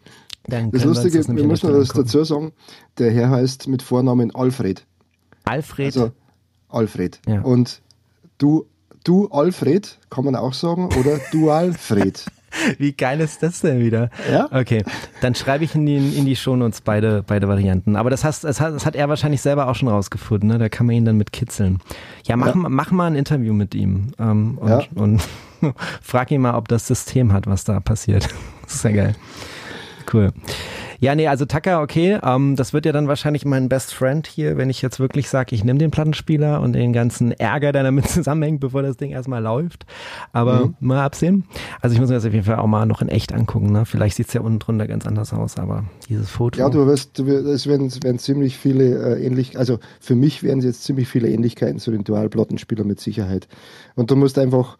[0.44, 2.52] dann das Lustige, wir, wir müssen das dazu sagen,
[2.98, 4.84] der Herr heißt mit Vornamen Alfred.
[5.44, 5.86] Alfred?
[5.86, 6.12] Also
[6.68, 7.20] Alfred.
[7.26, 7.42] Ja.
[7.42, 7.82] Und
[8.38, 8.66] du,
[9.04, 12.24] du Alfred, kann man auch sagen, oder du Alfred.
[12.78, 14.10] Wie geil ist das denn wieder?
[14.30, 14.46] Ja.
[14.50, 14.84] Okay,
[15.20, 17.96] dann schreibe ich in die, in die Shownotes beide, beide Varianten.
[17.96, 20.58] Aber das, hast, das, hat, das hat er wahrscheinlich selber auch schon rausgefunden, ne?
[20.58, 21.78] Da kann man ihn dann mit kitzeln.
[22.24, 22.54] Ja, mach, ja.
[22.54, 24.82] mach mal ein Interview mit ihm ähm, und, ja.
[24.94, 25.22] und
[26.02, 28.28] frag ihn mal, ob das System hat, was da passiert.
[28.62, 29.16] Das ist ja geil.
[30.12, 30.32] Cool.
[31.00, 34.56] Ja, nee, also Tucker, okay, ähm, das wird ja dann wahrscheinlich mein Best Friend hier,
[34.56, 38.08] wenn ich jetzt wirklich sage, ich nehme den Plattenspieler und den ganzen Ärger, der damit
[38.08, 39.84] zusammenhängt, bevor das Ding erstmal läuft.
[40.32, 40.74] Aber mhm.
[40.78, 41.44] mal absehen.
[41.80, 43.72] Also ich muss mir das auf jeden Fall auch mal noch in echt angucken.
[43.72, 43.84] Ne?
[43.84, 46.60] Vielleicht sieht's ja unten drunter ganz anders aus, aber dieses Foto.
[46.60, 50.44] Ja, du wirst, du wirst es werden, werden ziemlich viele äh, ähnlich, also für mich
[50.44, 53.48] werden es jetzt ziemlich viele Ähnlichkeiten zu den Dual-Plattenspielern mit Sicherheit.
[53.96, 54.78] Und du musst einfach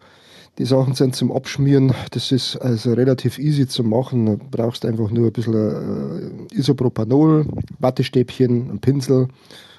[0.57, 4.25] die Sachen sind zum Abschmieren, das ist also relativ easy zu machen.
[4.25, 7.47] Du brauchst einfach nur ein bisschen äh, Isopropanol,
[7.79, 9.29] Wattestäbchen, einen Pinsel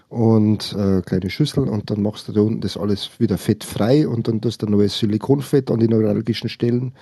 [0.09, 4.27] und äh, kleine Schüssel und dann machst du da unten das alles wieder fettfrei und
[4.27, 6.93] dann tust du neues Silikonfett an die neuralgischen Stellen.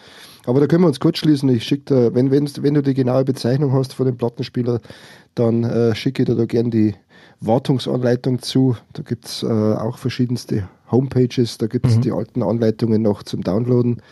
[0.45, 1.49] Aber da können wir uns kurz schließen.
[1.49, 4.81] Ich schicke da, wenn, wenn, wenn du die genaue Bezeichnung hast von dem Plattenspieler,
[5.35, 6.95] dann äh, schicke ich dir da gern die
[7.41, 8.77] Wartungsanleitung zu.
[8.93, 12.01] Da gibt es äh, auch verschiedenste Homepages, da gibt es mhm.
[12.03, 14.03] die alten Anleitungen noch zum Downloaden.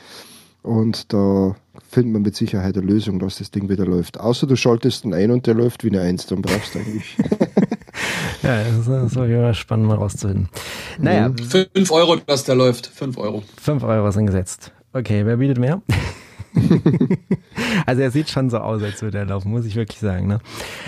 [0.63, 1.57] Und da
[1.89, 4.21] findet man mit Sicherheit eine Lösung, dass das Ding wieder läuft.
[4.21, 7.17] Außer du schaltest ihn ein und der läuft wie eine Eins, dann brauchst du eigentlich.
[8.43, 10.49] ja, das ist, auf jeden Fall spannend mal rauszufinden.
[10.99, 11.33] Naja.
[11.33, 11.85] 5 mhm.
[11.91, 12.87] Euro, dass der läuft.
[12.89, 13.43] 5 Euro.
[13.61, 14.73] 5 Euro sind gesetzt.
[14.93, 15.81] Okay, wer bietet mehr?
[17.87, 20.27] also er sieht schon so aus, als würde er laufen, muss ich wirklich sagen.
[20.27, 20.41] Ne?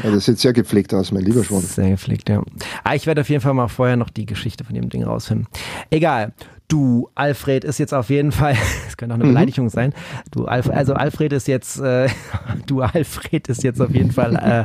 [0.02, 1.60] Ja, das sieht sehr gepflegt aus, mein lieber Schwan.
[1.60, 2.42] Sehr gepflegt, ja.
[2.84, 5.46] Ah, ich werde auf jeden Fall mal vorher noch die Geschichte von dem Ding rausfinden.
[5.90, 6.32] Egal.
[6.72, 8.56] Du, Alfred ist jetzt auf jeden Fall,
[8.86, 9.34] das könnte auch eine mhm.
[9.34, 9.92] Beleidigung sein.
[10.30, 12.08] Du, Alfred, also Alfred ist jetzt, äh,
[12.66, 14.64] du, Alfred ist jetzt auf jeden Fall äh,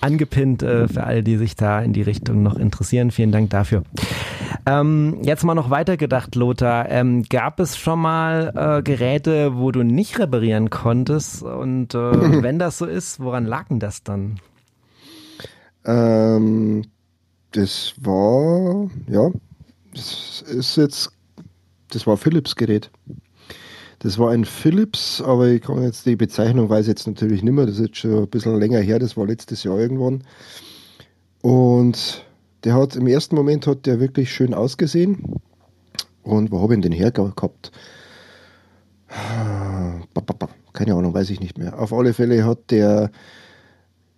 [0.00, 3.12] angepinnt äh, für alle, die sich da in die Richtung noch interessieren.
[3.12, 3.84] Vielen Dank dafür.
[4.66, 6.88] Ähm, jetzt mal noch weitergedacht, Lothar.
[6.88, 11.44] Ähm, gab es schon mal äh, Geräte, wo du nicht reparieren konntest?
[11.44, 11.98] Und äh,
[12.42, 14.40] wenn das so ist, woran lag denn das dann?
[15.84, 16.82] Ähm,
[17.52, 19.30] das war, ja,
[19.92, 21.12] das ist jetzt
[21.94, 22.90] das war Philips Gerät.
[24.00, 27.66] Das war ein Philips, aber ich kann jetzt die Bezeichnung weiß jetzt natürlich nicht mehr.
[27.66, 28.98] Das ist jetzt schon ein bisschen länger her.
[28.98, 30.24] Das war letztes Jahr irgendwann.
[31.40, 32.24] Und
[32.64, 35.40] der hat im ersten Moment hat der wirklich schön ausgesehen.
[36.22, 37.70] Und wo habe ich denn her gehabt?
[40.72, 41.78] Keine Ahnung, weiß ich nicht mehr.
[41.78, 43.10] Auf alle Fälle hat der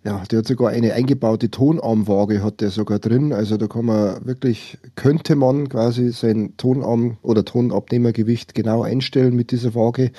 [0.07, 3.33] ja, der hat sogar eine eingebaute Tonarmwaage hat der sogar drin.
[3.33, 9.51] Also da kann man wirklich, könnte man quasi sein Tonarm- oder Tonabnehmergewicht genau einstellen mit
[9.51, 10.11] dieser Waage.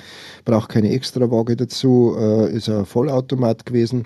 [0.45, 4.05] Braucht keine extra Waage dazu, äh, ist ein Vollautomat gewesen.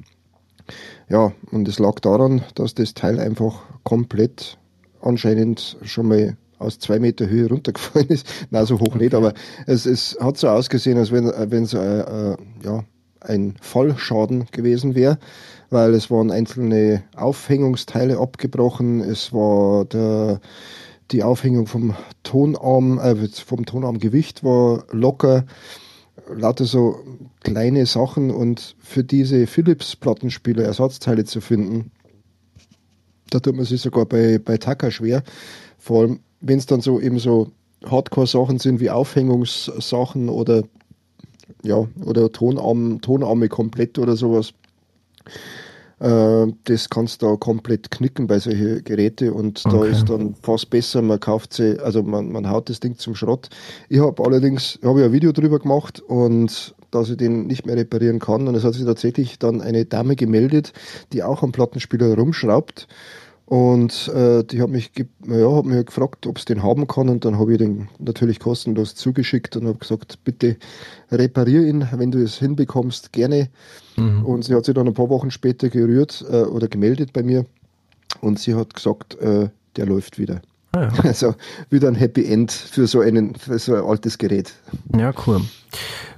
[1.09, 4.57] Ja, und es lag daran, dass das Teil einfach komplett
[5.01, 8.25] anscheinend schon mal aus zwei Meter Höhe runtergefallen ist.
[8.51, 8.99] Na, so hoch okay.
[8.99, 9.33] nicht, aber
[9.67, 11.25] es, es hat so ausgesehen, als wenn
[11.63, 12.85] es äh, äh, ja,
[13.19, 15.17] ein Vollschaden gewesen wäre
[15.73, 20.39] weil es waren einzelne Aufhängungsteile abgebrochen, es war der,
[21.11, 25.45] die Aufhängung vom Tonarm, äh, vom Tonarmgewicht war locker,
[26.33, 26.99] lauter so
[27.41, 31.91] kleine Sachen und für diese Philips-Plattenspieler Ersatzteile zu finden,
[33.29, 35.23] da tut man sich sogar bei, bei Taka schwer.
[35.79, 37.51] Vor allem, wenn es dann so eben so
[37.83, 40.63] Hardcore-Sachen sind wie Aufhängungssachen oder
[41.63, 44.53] ja, oder Tonarm, Tonarme komplett oder sowas.
[45.99, 49.77] Äh, das kannst du da komplett knicken bei solchen Geräten und okay.
[49.77, 53.15] da ist dann fast besser, man kauft sie, also man, man haut das Ding zum
[53.15, 53.49] Schrott.
[53.89, 57.75] Ich habe allerdings, habe ich ein Video drüber gemacht und dass ich den nicht mehr
[57.77, 60.73] reparieren kann und es hat sich tatsächlich dann eine Dame gemeldet,
[61.11, 62.87] die auch am Plattenspieler rumschraubt
[63.53, 64.89] und äh, die hat mich,
[65.27, 67.07] ja, hat mich gefragt, ob es den haben kann.
[67.07, 70.57] Und dann habe ich den natürlich kostenlos zugeschickt und habe gesagt, bitte
[71.11, 73.49] reparier ihn, wenn du es hinbekommst, gerne.
[73.95, 74.25] Mhm.
[74.25, 77.45] Und sie hat sich dann ein paar Wochen später gerührt äh, oder gemeldet bei mir
[78.21, 80.41] und sie hat gesagt, äh, der läuft wieder.
[80.71, 80.91] Ah, ja.
[81.03, 81.35] Also
[81.69, 84.51] wieder ein Happy End für so, einen, für so ein altes Gerät.
[84.97, 85.41] Ja, cool.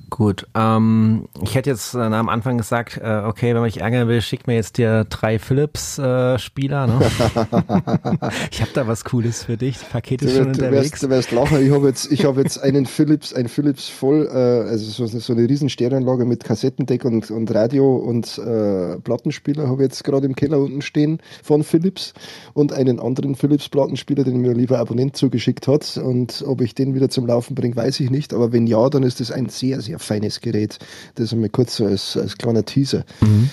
[0.10, 4.08] Gut, ähm, ich hätte jetzt äh, am Anfang gesagt, äh, okay, wenn man mich ärgern
[4.08, 6.84] will, schick mir jetzt dir drei Philips-Spieler.
[6.84, 6.99] Äh, ne?
[8.51, 9.80] ich habe da was Cooles für dich.
[9.80, 10.91] Das Paket ist du, schon du unterwegs.
[10.91, 11.66] Wirst, du wirst lachen.
[11.66, 15.34] Ich habe jetzt, ich hab jetzt einen Philips, ein Philips voll, äh, also so, so
[15.34, 20.26] eine riesen Stereoanlage mit Kassettendeck und, und Radio und äh, Plattenspieler habe ich jetzt gerade
[20.26, 22.14] im Keller unten stehen von Philips
[22.53, 25.97] und einen anderen Philips-Plattenspieler, den mir lieber Abonnent zugeschickt hat.
[25.97, 28.34] Und ob ich den wieder zum Laufen bringe, weiß ich nicht.
[28.34, 30.80] Aber wenn ja, dann ist das ein sehr, sehr feines Gerät.
[31.16, 33.04] Das ist einmal kurz so als, als kleiner Teaser.
[33.22, 33.50] Mhm.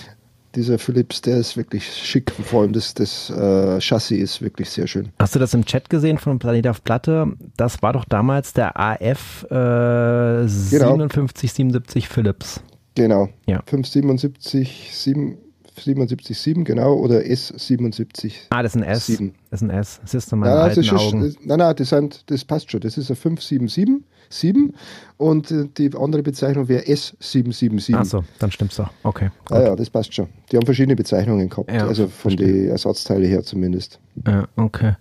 [0.55, 2.31] Dieser Philips, der ist wirklich schick.
[2.31, 5.09] Vor allem das, das äh, Chassis ist wirklich sehr schön.
[5.19, 7.33] Hast du das im Chat gesehen von Planet auf Platte?
[7.57, 10.97] Das war doch damals der AF äh, genau.
[11.09, 12.61] 5777 Philips.
[12.95, 13.29] Genau.
[13.47, 13.63] Ja.
[13.65, 15.37] 577, 7,
[15.77, 18.33] 77,7, genau, oder S77.
[18.49, 19.05] Ah, das ist ein S.
[19.07, 19.33] 7.
[19.49, 19.99] Das ist ein S.
[20.01, 21.35] Das ist meine ja, alten schon, Augen.
[21.43, 22.81] Nein, nein, das, sind, das passt schon.
[22.81, 24.03] Das ist ein 577
[24.33, 24.73] 7
[25.17, 27.95] und äh, die andere Bezeichnung wäre S777.
[27.95, 28.89] Achso, dann stimmt's doch.
[29.03, 29.29] Okay.
[29.49, 30.27] Ah, ja, das passt schon.
[30.51, 33.99] Die haben verschiedene Bezeichnungen gehabt, ja, also von den Ersatzteile her zumindest.
[34.27, 34.93] Ja, okay.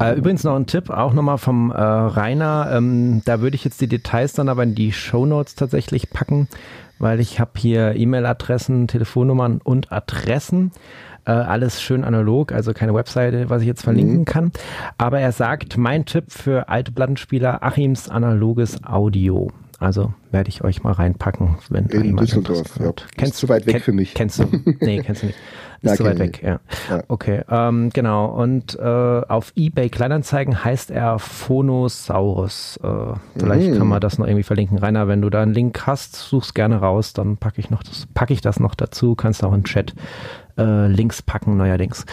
[0.00, 2.70] Äh, übrigens noch ein Tipp, auch nochmal vom äh, Rainer.
[2.72, 6.48] Ähm, da würde ich jetzt die Details dann aber in die Show Notes tatsächlich packen
[7.00, 10.70] weil ich habe hier E-Mail-Adressen, Telefonnummern und Adressen.
[11.24, 14.24] Äh, alles schön analog, also keine Webseite, was ich jetzt verlinken mhm.
[14.24, 14.52] kann.
[14.96, 19.50] Aber er sagt, mein Tipp für alte Plattenspieler, Achims analoges Audio.
[19.80, 22.92] Also werde ich euch mal reinpacken, wenn In Düsseldorf, ja.
[23.16, 24.12] Kennst du weit weg kenn, für mich?
[24.12, 24.44] Kennst du?
[24.80, 25.38] Nee, kennst du nicht.
[25.82, 26.60] Ist zu weit weg, ja.
[26.90, 27.02] ja.
[27.08, 28.26] Okay, ähm, genau.
[28.26, 32.78] Und äh, auf eBay Kleinanzeigen heißt er Phonosaurus.
[32.82, 33.78] Äh, vielleicht mhm.
[33.78, 34.76] kann man das noch irgendwie verlinken.
[34.76, 38.06] Rainer, wenn du da einen Link hast, such's gerne raus, dann packe ich noch das,
[38.12, 39.14] packe ich das noch dazu.
[39.14, 39.94] Kannst auch in Chat
[40.58, 42.04] äh, Links packen neuerdings.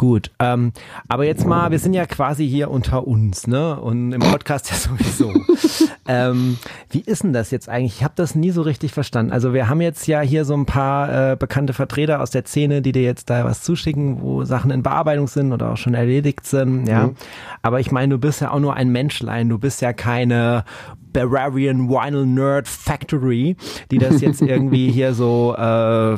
[0.00, 0.72] Gut, ähm,
[1.08, 3.78] aber jetzt mal, wir sind ja quasi hier unter uns, ne?
[3.78, 5.30] Und im Podcast ja sowieso.
[6.08, 6.56] ähm,
[6.88, 7.96] wie ist denn das jetzt eigentlich?
[7.96, 9.30] Ich habe das nie so richtig verstanden.
[9.30, 12.80] Also wir haben jetzt ja hier so ein paar äh, bekannte Vertreter aus der Szene,
[12.80, 16.46] die dir jetzt da was zuschicken, wo Sachen in Bearbeitung sind oder auch schon erledigt
[16.46, 17.08] sind, ja.
[17.08, 17.16] Mhm.
[17.60, 20.64] Aber ich meine, du bist ja auch nur ein Menschlein, du bist ja keine
[21.12, 23.56] Bavarian Vinyl Nerd Factory,
[23.90, 26.16] die das jetzt irgendwie hier so äh,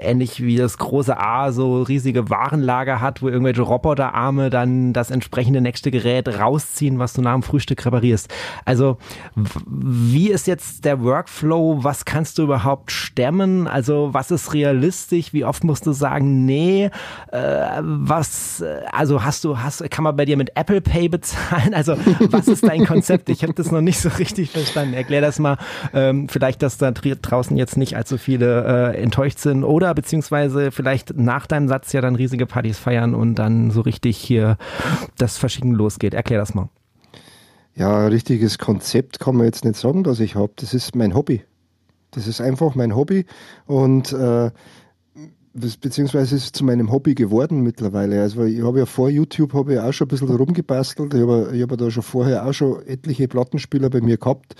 [0.00, 5.60] ähnlich wie das große A so riesige Warenlager hat, wo irgendwelche Roboterarme dann das entsprechende
[5.60, 8.32] nächste Gerät rausziehen, was du nach dem Frühstück reparierst.
[8.64, 8.98] Also
[9.66, 11.84] wie ist jetzt der Workflow?
[11.84, 13.66] Was kannst du überhaupt stemmen?
[13.66, 15.32] Also was ist realistisch?
[15.32, 16.90] Wie oft musst du sagen, nee,
[17.32, 21.74] äh, was, also hast du, hast, kann man bei dir mit Apple Pay bezahlen?
[21.74, 21.96] Also
[22.30, 23.28] was ist dein Konzept?
[23.28, 24.94] Ich habe das noch nicht so richtig verstanden.
[24.94, 25.58] Erklär das mal.
[25.92, 31.16] Ähm, vielleicht, dass da draußen jetzt nicht allzu viele äh, enttäuscht sind oder beziehungsweise vielleicht
[31.16, 34.56] nach deinem Satz ja dann riesige Partys feiern und dann so richtig hier
[35.18, 36.14] das Verschicken losgeht.
[36.14, 36.68] Erklär das mal.
[37.74, 40.52] Ja, richtiges Konzept kann man jetzt nicht sagen, dass ich habe.
[40.56, 41.42] Das ist mein Hobby.
[42.10, 43.24] Das ist einfach mein Hobby
[43.66, 44.50] und äh,
[45.52, 48.22] beziehungsweise ist es zu meinem Hobby geworden mittlerweile.
[48.22, 51.14] Also ich habe ja vor YouTube habe ich auch schon ein bisschen rumgebastelt.
[51.14, 54.54] Ich habe, ich habe da schon vorher auch schon etliche Plattenspieler bei mir gehabt.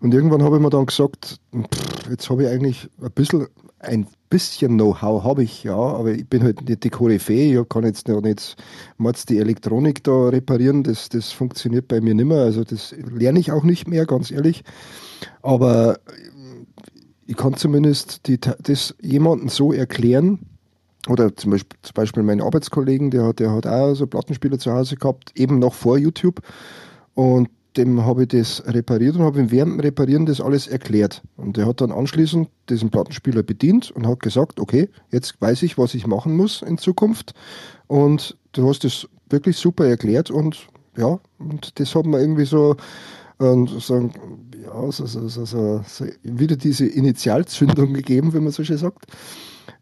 [0.00, 3.46] Und irgendwann habe ich mir dann gesagt, pff, jetzt habe ich eigentlich ein bisschen,
[3.80, 7.84] ein bisschen Know-how habe ich, ja, aber ich bin halt nicht die Koryphäe, ich kann
[7.84, 8.56] jetzt noch nicht
[8.98, 13.38] Mords die Elektronik da reparieren, das, das funktioniert bei mir nicht mehr, also das lerne
[13.38, 14.64] ich auch nicht mehr, ganz ehrlich.
[15.42, 15.98] Aber
[17.26, 20.38] ich kann zumindest die, das jemandem so erklären,
[21.08, 24.72] oder zum Beispiel, zum Beispiel meinen Arbeitskollegen, der hat, der hat auch so Plattenspieler zu
[24.72, 26.40] Hause gehabt, eben noch vor YouTube.
[27.14, 31.22] Und dem habe ich das repariert und habe ihm während dem Reparieren das alles erklärt.
[31.36, 35.78] Und der hat dann anschließend diesen Plattenspieler bedient und hat gesagt, okay, jetzt weiß ich,
[35.78, 37.34] was ich machen muss in Zukunft.
[37.86, 42.76] Und du hast das wirklich super erklärt und ja, und das hat mir irgendwie so
[43.38, 44.12] und sagen,
[44.62, 49.06] ja, so, so, so, so, wieder diese Initialzündung gegeben, wie man so schön sagt.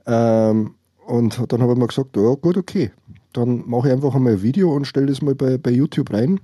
[0.06, 0.74] Ähm,
[1.06, 2.90] und dann habe ich mir gesagt, ja gut, okay,
[3.32, 6.40] dann mache ich einfach einmal ein Video und stelle das mal bei, bei YouTube rein.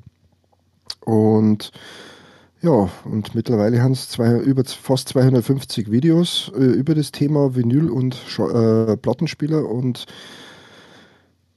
[1.05, 1.73] Und
[2.63, 8.17] ja, und mittlerweile haben es über fast 250 Videos äh, über das Thema Vinyl und
[8.39, 10.05] äh, Plattenspieler und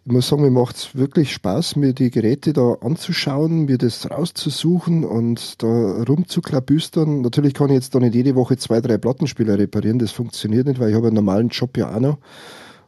[0.06, 4.12] ich muss sagen, mir macht es wirklich Spaß, mir die Geräte da anzuschauen, mir das
[4.12, 7.22] rauszusuchen und da rumzuklabüstern.
[7.22, 10.82] Natürlich kann ich jetzt da nicht jede Woche zwei, drei Plattenspieler reparieren, das funktioniert nicht,
[10.82, 12.18] weil ich habe einen normalen Job ja auch noch.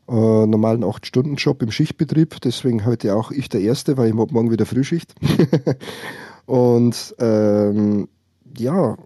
[0.09, 4.65] Äh, normalen 8-Stunden-Job im Schichtbetrieb, deswegen heute auch ich der Erste, weil ich morgen wieder
[4.65, 5.15] Frühschicht.
[6.45, 8.09] und ähm,
[8.57, 8.97] ja,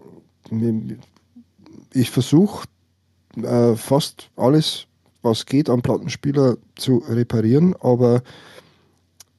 [1.94, 2.66] ich versuche
[3.36, 4.88] äh, fast alles
[5.22, 8.22] was geht am Plattenspieler zu reparieren, aber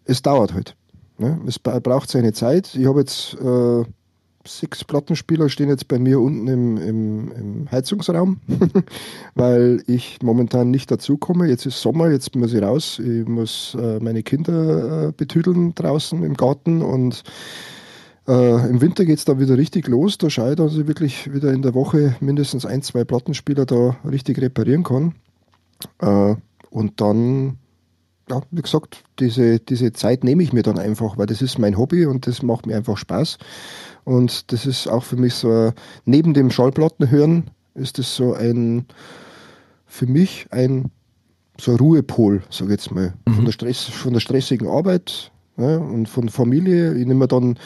[0.05, 0.75] es dauert halt.
[1.17, 1.39] Ne?
[1.47, 2.75] Es braucht seine Zeit.
[2.75, 3.83] Ich habe jetzt äh,
[4.47, 8.39] sechs Plattenspieler stehen jetzt bei mir unten im, im, im Heizungsraum,
[9.35, 11.47] weil ich momentan nicht dazukomme.
[11.47, 12.99] Jetzt ist Sommer, jetzt muss ich raus.
[12.99, 17.23] Ich muss äh, meine Kinder äh, betüdeln draußen im Garten und
[18.27, 20.17] äh, Im Winter geht es dann wieder richtig los.
[20.17, 23.97] Da schaue ich, dass ich wirklich wieder in der Woche mindestens ein, zwei Plattenspieler da
[24.09, 25.15] richtig reparieren kann.
[25.99, 26.35] Äh,
[26.69, 27.57] und dann,
[28.29, 31.77] ja, wie gesagt, diese, diese Zeit nehme ich mir dann einfach, weil das ist mein
[31.77, 33.37] Hobby und das macht mir einfach Spaß.
[34.03, 35.71] Und das ist auch für mich so,
[36.05, 38.85] neben dem Schallplatten hören, ist das so ein,
[39.85, 40.91] für mich ein
[41.61, 43.33] so ein Ruhepol, sage ich jetzt mal, mhm.
[43.33, 46.95] von, der Stress, von der stressigen Arbeit ja, und von Familie.
[46.95, 47.57] Ich nehme dann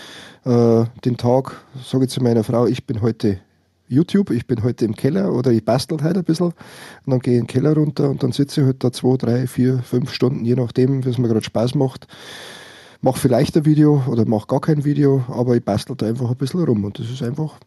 [0.43, 3.39] äh, den Tag, sage ich zu meiner Frau, ich bin heute
[3.87, 6.55] YouTube, ich bin heute im Keller oder ich bastel halt ein bisschen und
[7.05, 9.47] dann gehe ich in den Keller runter und dann sitze ich halt da zwei, drei,
[9.47, 12.07] vier, fünf Stunden, je nachdem, wie es mir gerade Spaß macht.
[13.01, 16.37] Mache vielleicht ein Video oder mache gar kein Video, aber ich bastel da einfach ein
[16.37, 17.59] bisschen rum und das ist einfach,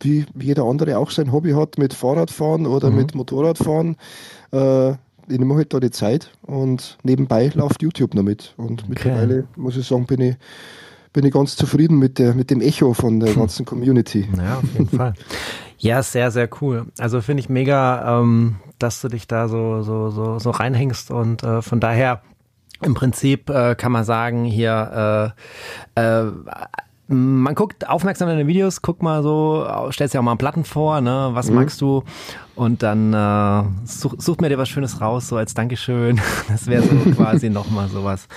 [0.00, 2.96] wie jeder andere auch sein Hobby hat mit Fahrradfahren oder mhm.
[2.96, 3.96] mit Motorradfahren.
[4.52, 4.90] Äh,
[5.28, 8.90] ich nehme halt da die Zeit und nebenbei läuft YouTube noch mit und okay.
[8.90, 10.36] mittlerweile muss ich sagen, bin ich
[11.12, 14.28] bin ich ganz zufrieden mit, der, mit dem Echo von der ganzen Community.
[14.36, 15.14] Ja, auf jeden Fall.
[15.78, 16.86] Ja, sehr, sehr cool.
[16.98, 21.42] Also finde ich mega, ähm, dass du dich da so, so, so, so reinhängst und
[21.42, 22.22] äh, von daher
[22.82, 25.34] im Prinzip äh, kann man sagen, hier
[25.96, 26.32] äh, äh,
[27.12, 31.30] man guckt aufmerksam deine Videos, guck mal so, stellst dir auch mal Platten vor, ne?
[31.32, 31.56] Was mhm.
[31.56, 32.02] magst du?
[32.54, 36.20] Und dann äh, such, such mir dir was Schönes raus, so als Dankeschön.
[36.48, 38.28] Das wäre so quasi nochmal sowas.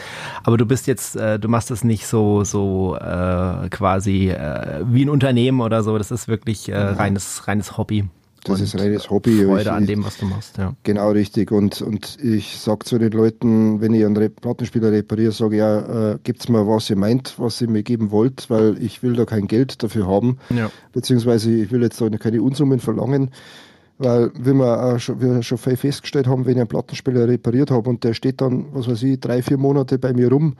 [0.44, 5.04] Aber du bist jetzt, äh, du machst das nicht so, so äh, quasi äh, wie
[5.04, 5.98] ein Unternehmen oder so.
[5.98, 6.98] Das ist wirklich äh, mhm.
[6.98, 8.06] reines, reines Hobby.
[8.46, 9.44] Das ist reines Hobby.
[9.44, 10.74] Freude ich, an dem, was du machst, ja.
[10.84, 11.52] Genau, richtig.
[11.52, 16.12] Und, und ich sage zu den Leuten, wenn ich einen Plattenspieler repariere, sage ich ja,
[16.12, 19.26] äh, gibt's mir, was ihr meint, was ihr mir geben wollt, weil ich will da
[19.26, 20.38] kein Geld dafür haben.
[20.50, 20.70] Ja.
[20.94, 23.32] Beziehungsweise ich will jetzt da keine Unsummen verlangen.
[23.98, 28.04] Weil, wie wir, schon, wir schon festgestellt haben, wenn ich einen Plattenspieler repariert habe und
[28.04, 30.56] der steht dann, was weiß ich, drei, vier Monate bei mir rum,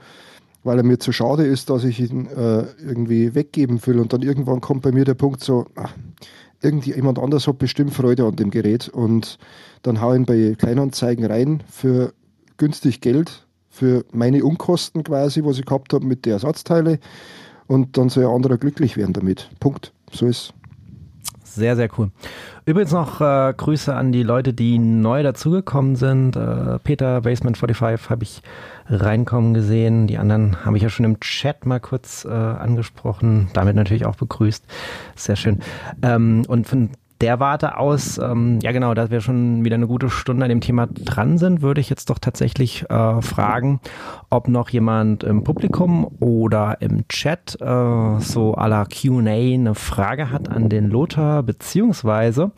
[0.64, 4.00] weil er mir zu schade ist, dass ich ihn äh, irgendwie weggeben will.
[4.00, 5.92] Und dann irgendwann kommt bei mir der Punkt so, ach,
[6.62, 9.38] irgendjemand anders hat bestimmt Freude an dem Gerät und
[9.82, 12.12] dann haue ich ihn bei Kleinanzeigen rein für
[12.56, 16.98] günstig Geld, für meine Unkosten quasi, was ich gehabt habe mit den Ersatzteile
[17.66, 19.50] und dann soll ein anderer glücklich werden damit.
[19.60, 19.92] Punkt.
[20.10, 20.52] So ist
[21.56, 22.10] sehr, sehr cool.
[22.64, 26.36] Übrigens noch äh, Grüße an die Leute, die neu dazugekommen sind.
[26.36, 28.42] Äh, Peter, Basement 45 habe ich
[28.88, 30.06] reinkommen gesehen.
[30.06, 33.48] Die anderen habe ich ja schon im Chat mal kurz äh, angesprochen.
[33.52, 34.64] Damit natürlich auch begrüßt.
[35.16, 35.60] Sehr schön.
[36.02, 36.90] Ähm, und von
[37.20, 40.60] der Warte aus, ähm, ja genau, da wir schon wieder eine gute Stunde an dem
[40.60, 43.80] Thema dran sind, würde ich jetzt doch tatsächlich äh, fragen,
[44.28, 50.30] ob noch jemand im Publikum oder im Chat äh, so à la Q&A eine Frage
[50.30, 52.52] hat an den Lothar, beziehungsweise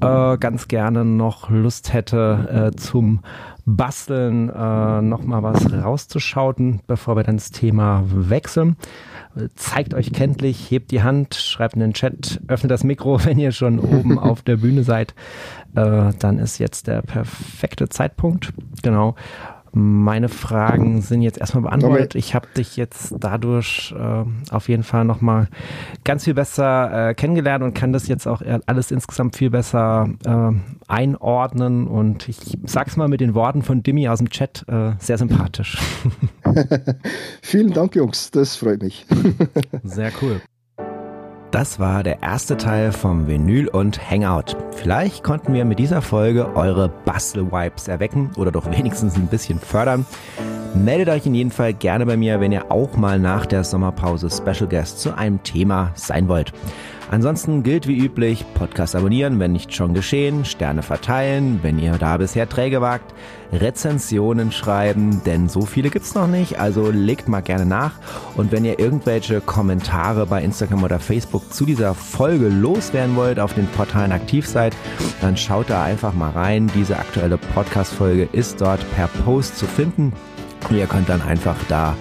[0.00, 3.20] äh, ganz gerne noch Lust hätte äh, zum
[3.66, 8.76] Basteln äh, nochmal was rauszuschauten, bevor wir dann das Thema wechseln
[9.56, 13.52] zeigt euch kenntlich, hebt die Hand, schreibt in den Chat, öffnet das Mikro, wenn ihr
[13.52, 15.14] schon oben auf der Bühne seid.
[15.74, 18.52] Äh, dann ist jetzt der perfekte Zeitpunkt.
[18.82, 19.14] Genau.
[19.76, 22.14] Meine Fragen sind jetzt erstmal beantwortet.
[22.14, 25.48] Ich habe dich jetzt dadurch äh, auf jeden Fall nochmal
[26.04, 30.52] ganz viel besser äh, kennengelernt und kann das jetzt auch alles insgesamt viel besser äh,
[30.86, 31.88] einordnen.
[31.88, 35.76] Und ich sag's mal mit den Worten von Dimmy aus dem Chat, äh, sehr sympathisch.
[37.42, 38.30] Vielen Dank, Jungs.
[38.30, 39.06] Das freut mich.
[39.82, 40.40] sehr cool.
[41.54, 44.56] Das war der erste Teil vom Vinyl und Hangout.
[44.72, 50.04] Vielleicht konnten wir mit dieser Folge eure Bastel-Vibes erwecken oder doch wenigstens ein bisschen fördern.
[50.74, 54.30] Meldet euch in jedem Fall gerne bei mir, wenn ihr auch mal nach der Sommerpause
[54.30, 56.52] Special Guest zu einem Thema sein wollt.
[57.14, 62.16] Ansonsten gilt wie üblich, Podcast abonnieren, wenn nicht schon geschehen, Sterne verteilen, wenn ihr da
[62.16, 63.14] bisher träge wagt,
[63.52, 67.92] Rezensionen schreiben, denn so viele gibt's noch nicht, also legt mal gerne nach.
[68.34, 73.54] Und wenn ihr irgendwelche Kommentare bei Instagram oder Facebook zu dieser Folge loswerden wollt, auf
[73.54, 74.74] den Portalen aktiv seid,
[75.20, 76.68] dann schaut da einfach mal rein.
[76.74, 80.12] Diese aktuelle Podcast-Folge ist dort per Post zu finden.
[80.68, 81.94] Ihr könnt dann einfach da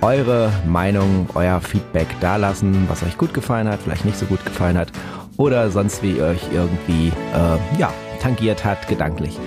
[0.00, 4.78] eure Meinung, euer Feedback dalassen, was euch gut gefallen hat, vielleicht nicht so gut gefallen
[4.78, 4.92] hat
[5.36, 9.38] oder sonst wie euch irgendwie äh, ja, tangiert hat, gedanklich.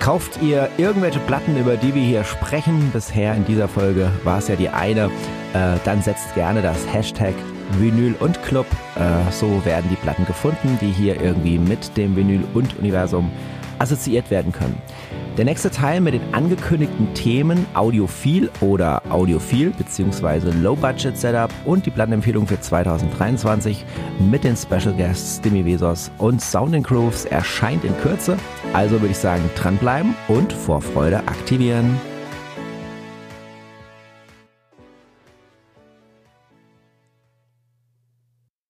[0.00, 2.90] Kauft ihr irgendwelche Platten, über die wir hier sprechen?
[2.92, 5.06] Bisher in dieser Folge war es ja die eine.
[5.54, 7.34] Äh, dann setzt gerne das Hashtag
[7.78, 8.66] Vinyl und Club.
[8.96, 13.30] Äh, so werden die Platten gefunden, die hier irgendwie mit dem Vinyl und Universum
[13.78, 14.80] assoziiert werden können.
[15.38, 20.50] Der nächste Teil mit den angekündigten Themen Audiophil oder Audiophil bzw.
[20.60, 23.84] Low Budget Setup und die Plattenempfehlung für 2023
[24.28, 28.36] mit den Special Guests Demi Vesos und Sound Grooves erscheint in Kürze.
[28.72, 32.00] Also würde ich sagen, dranbleiben und Vorfreude aktivieren.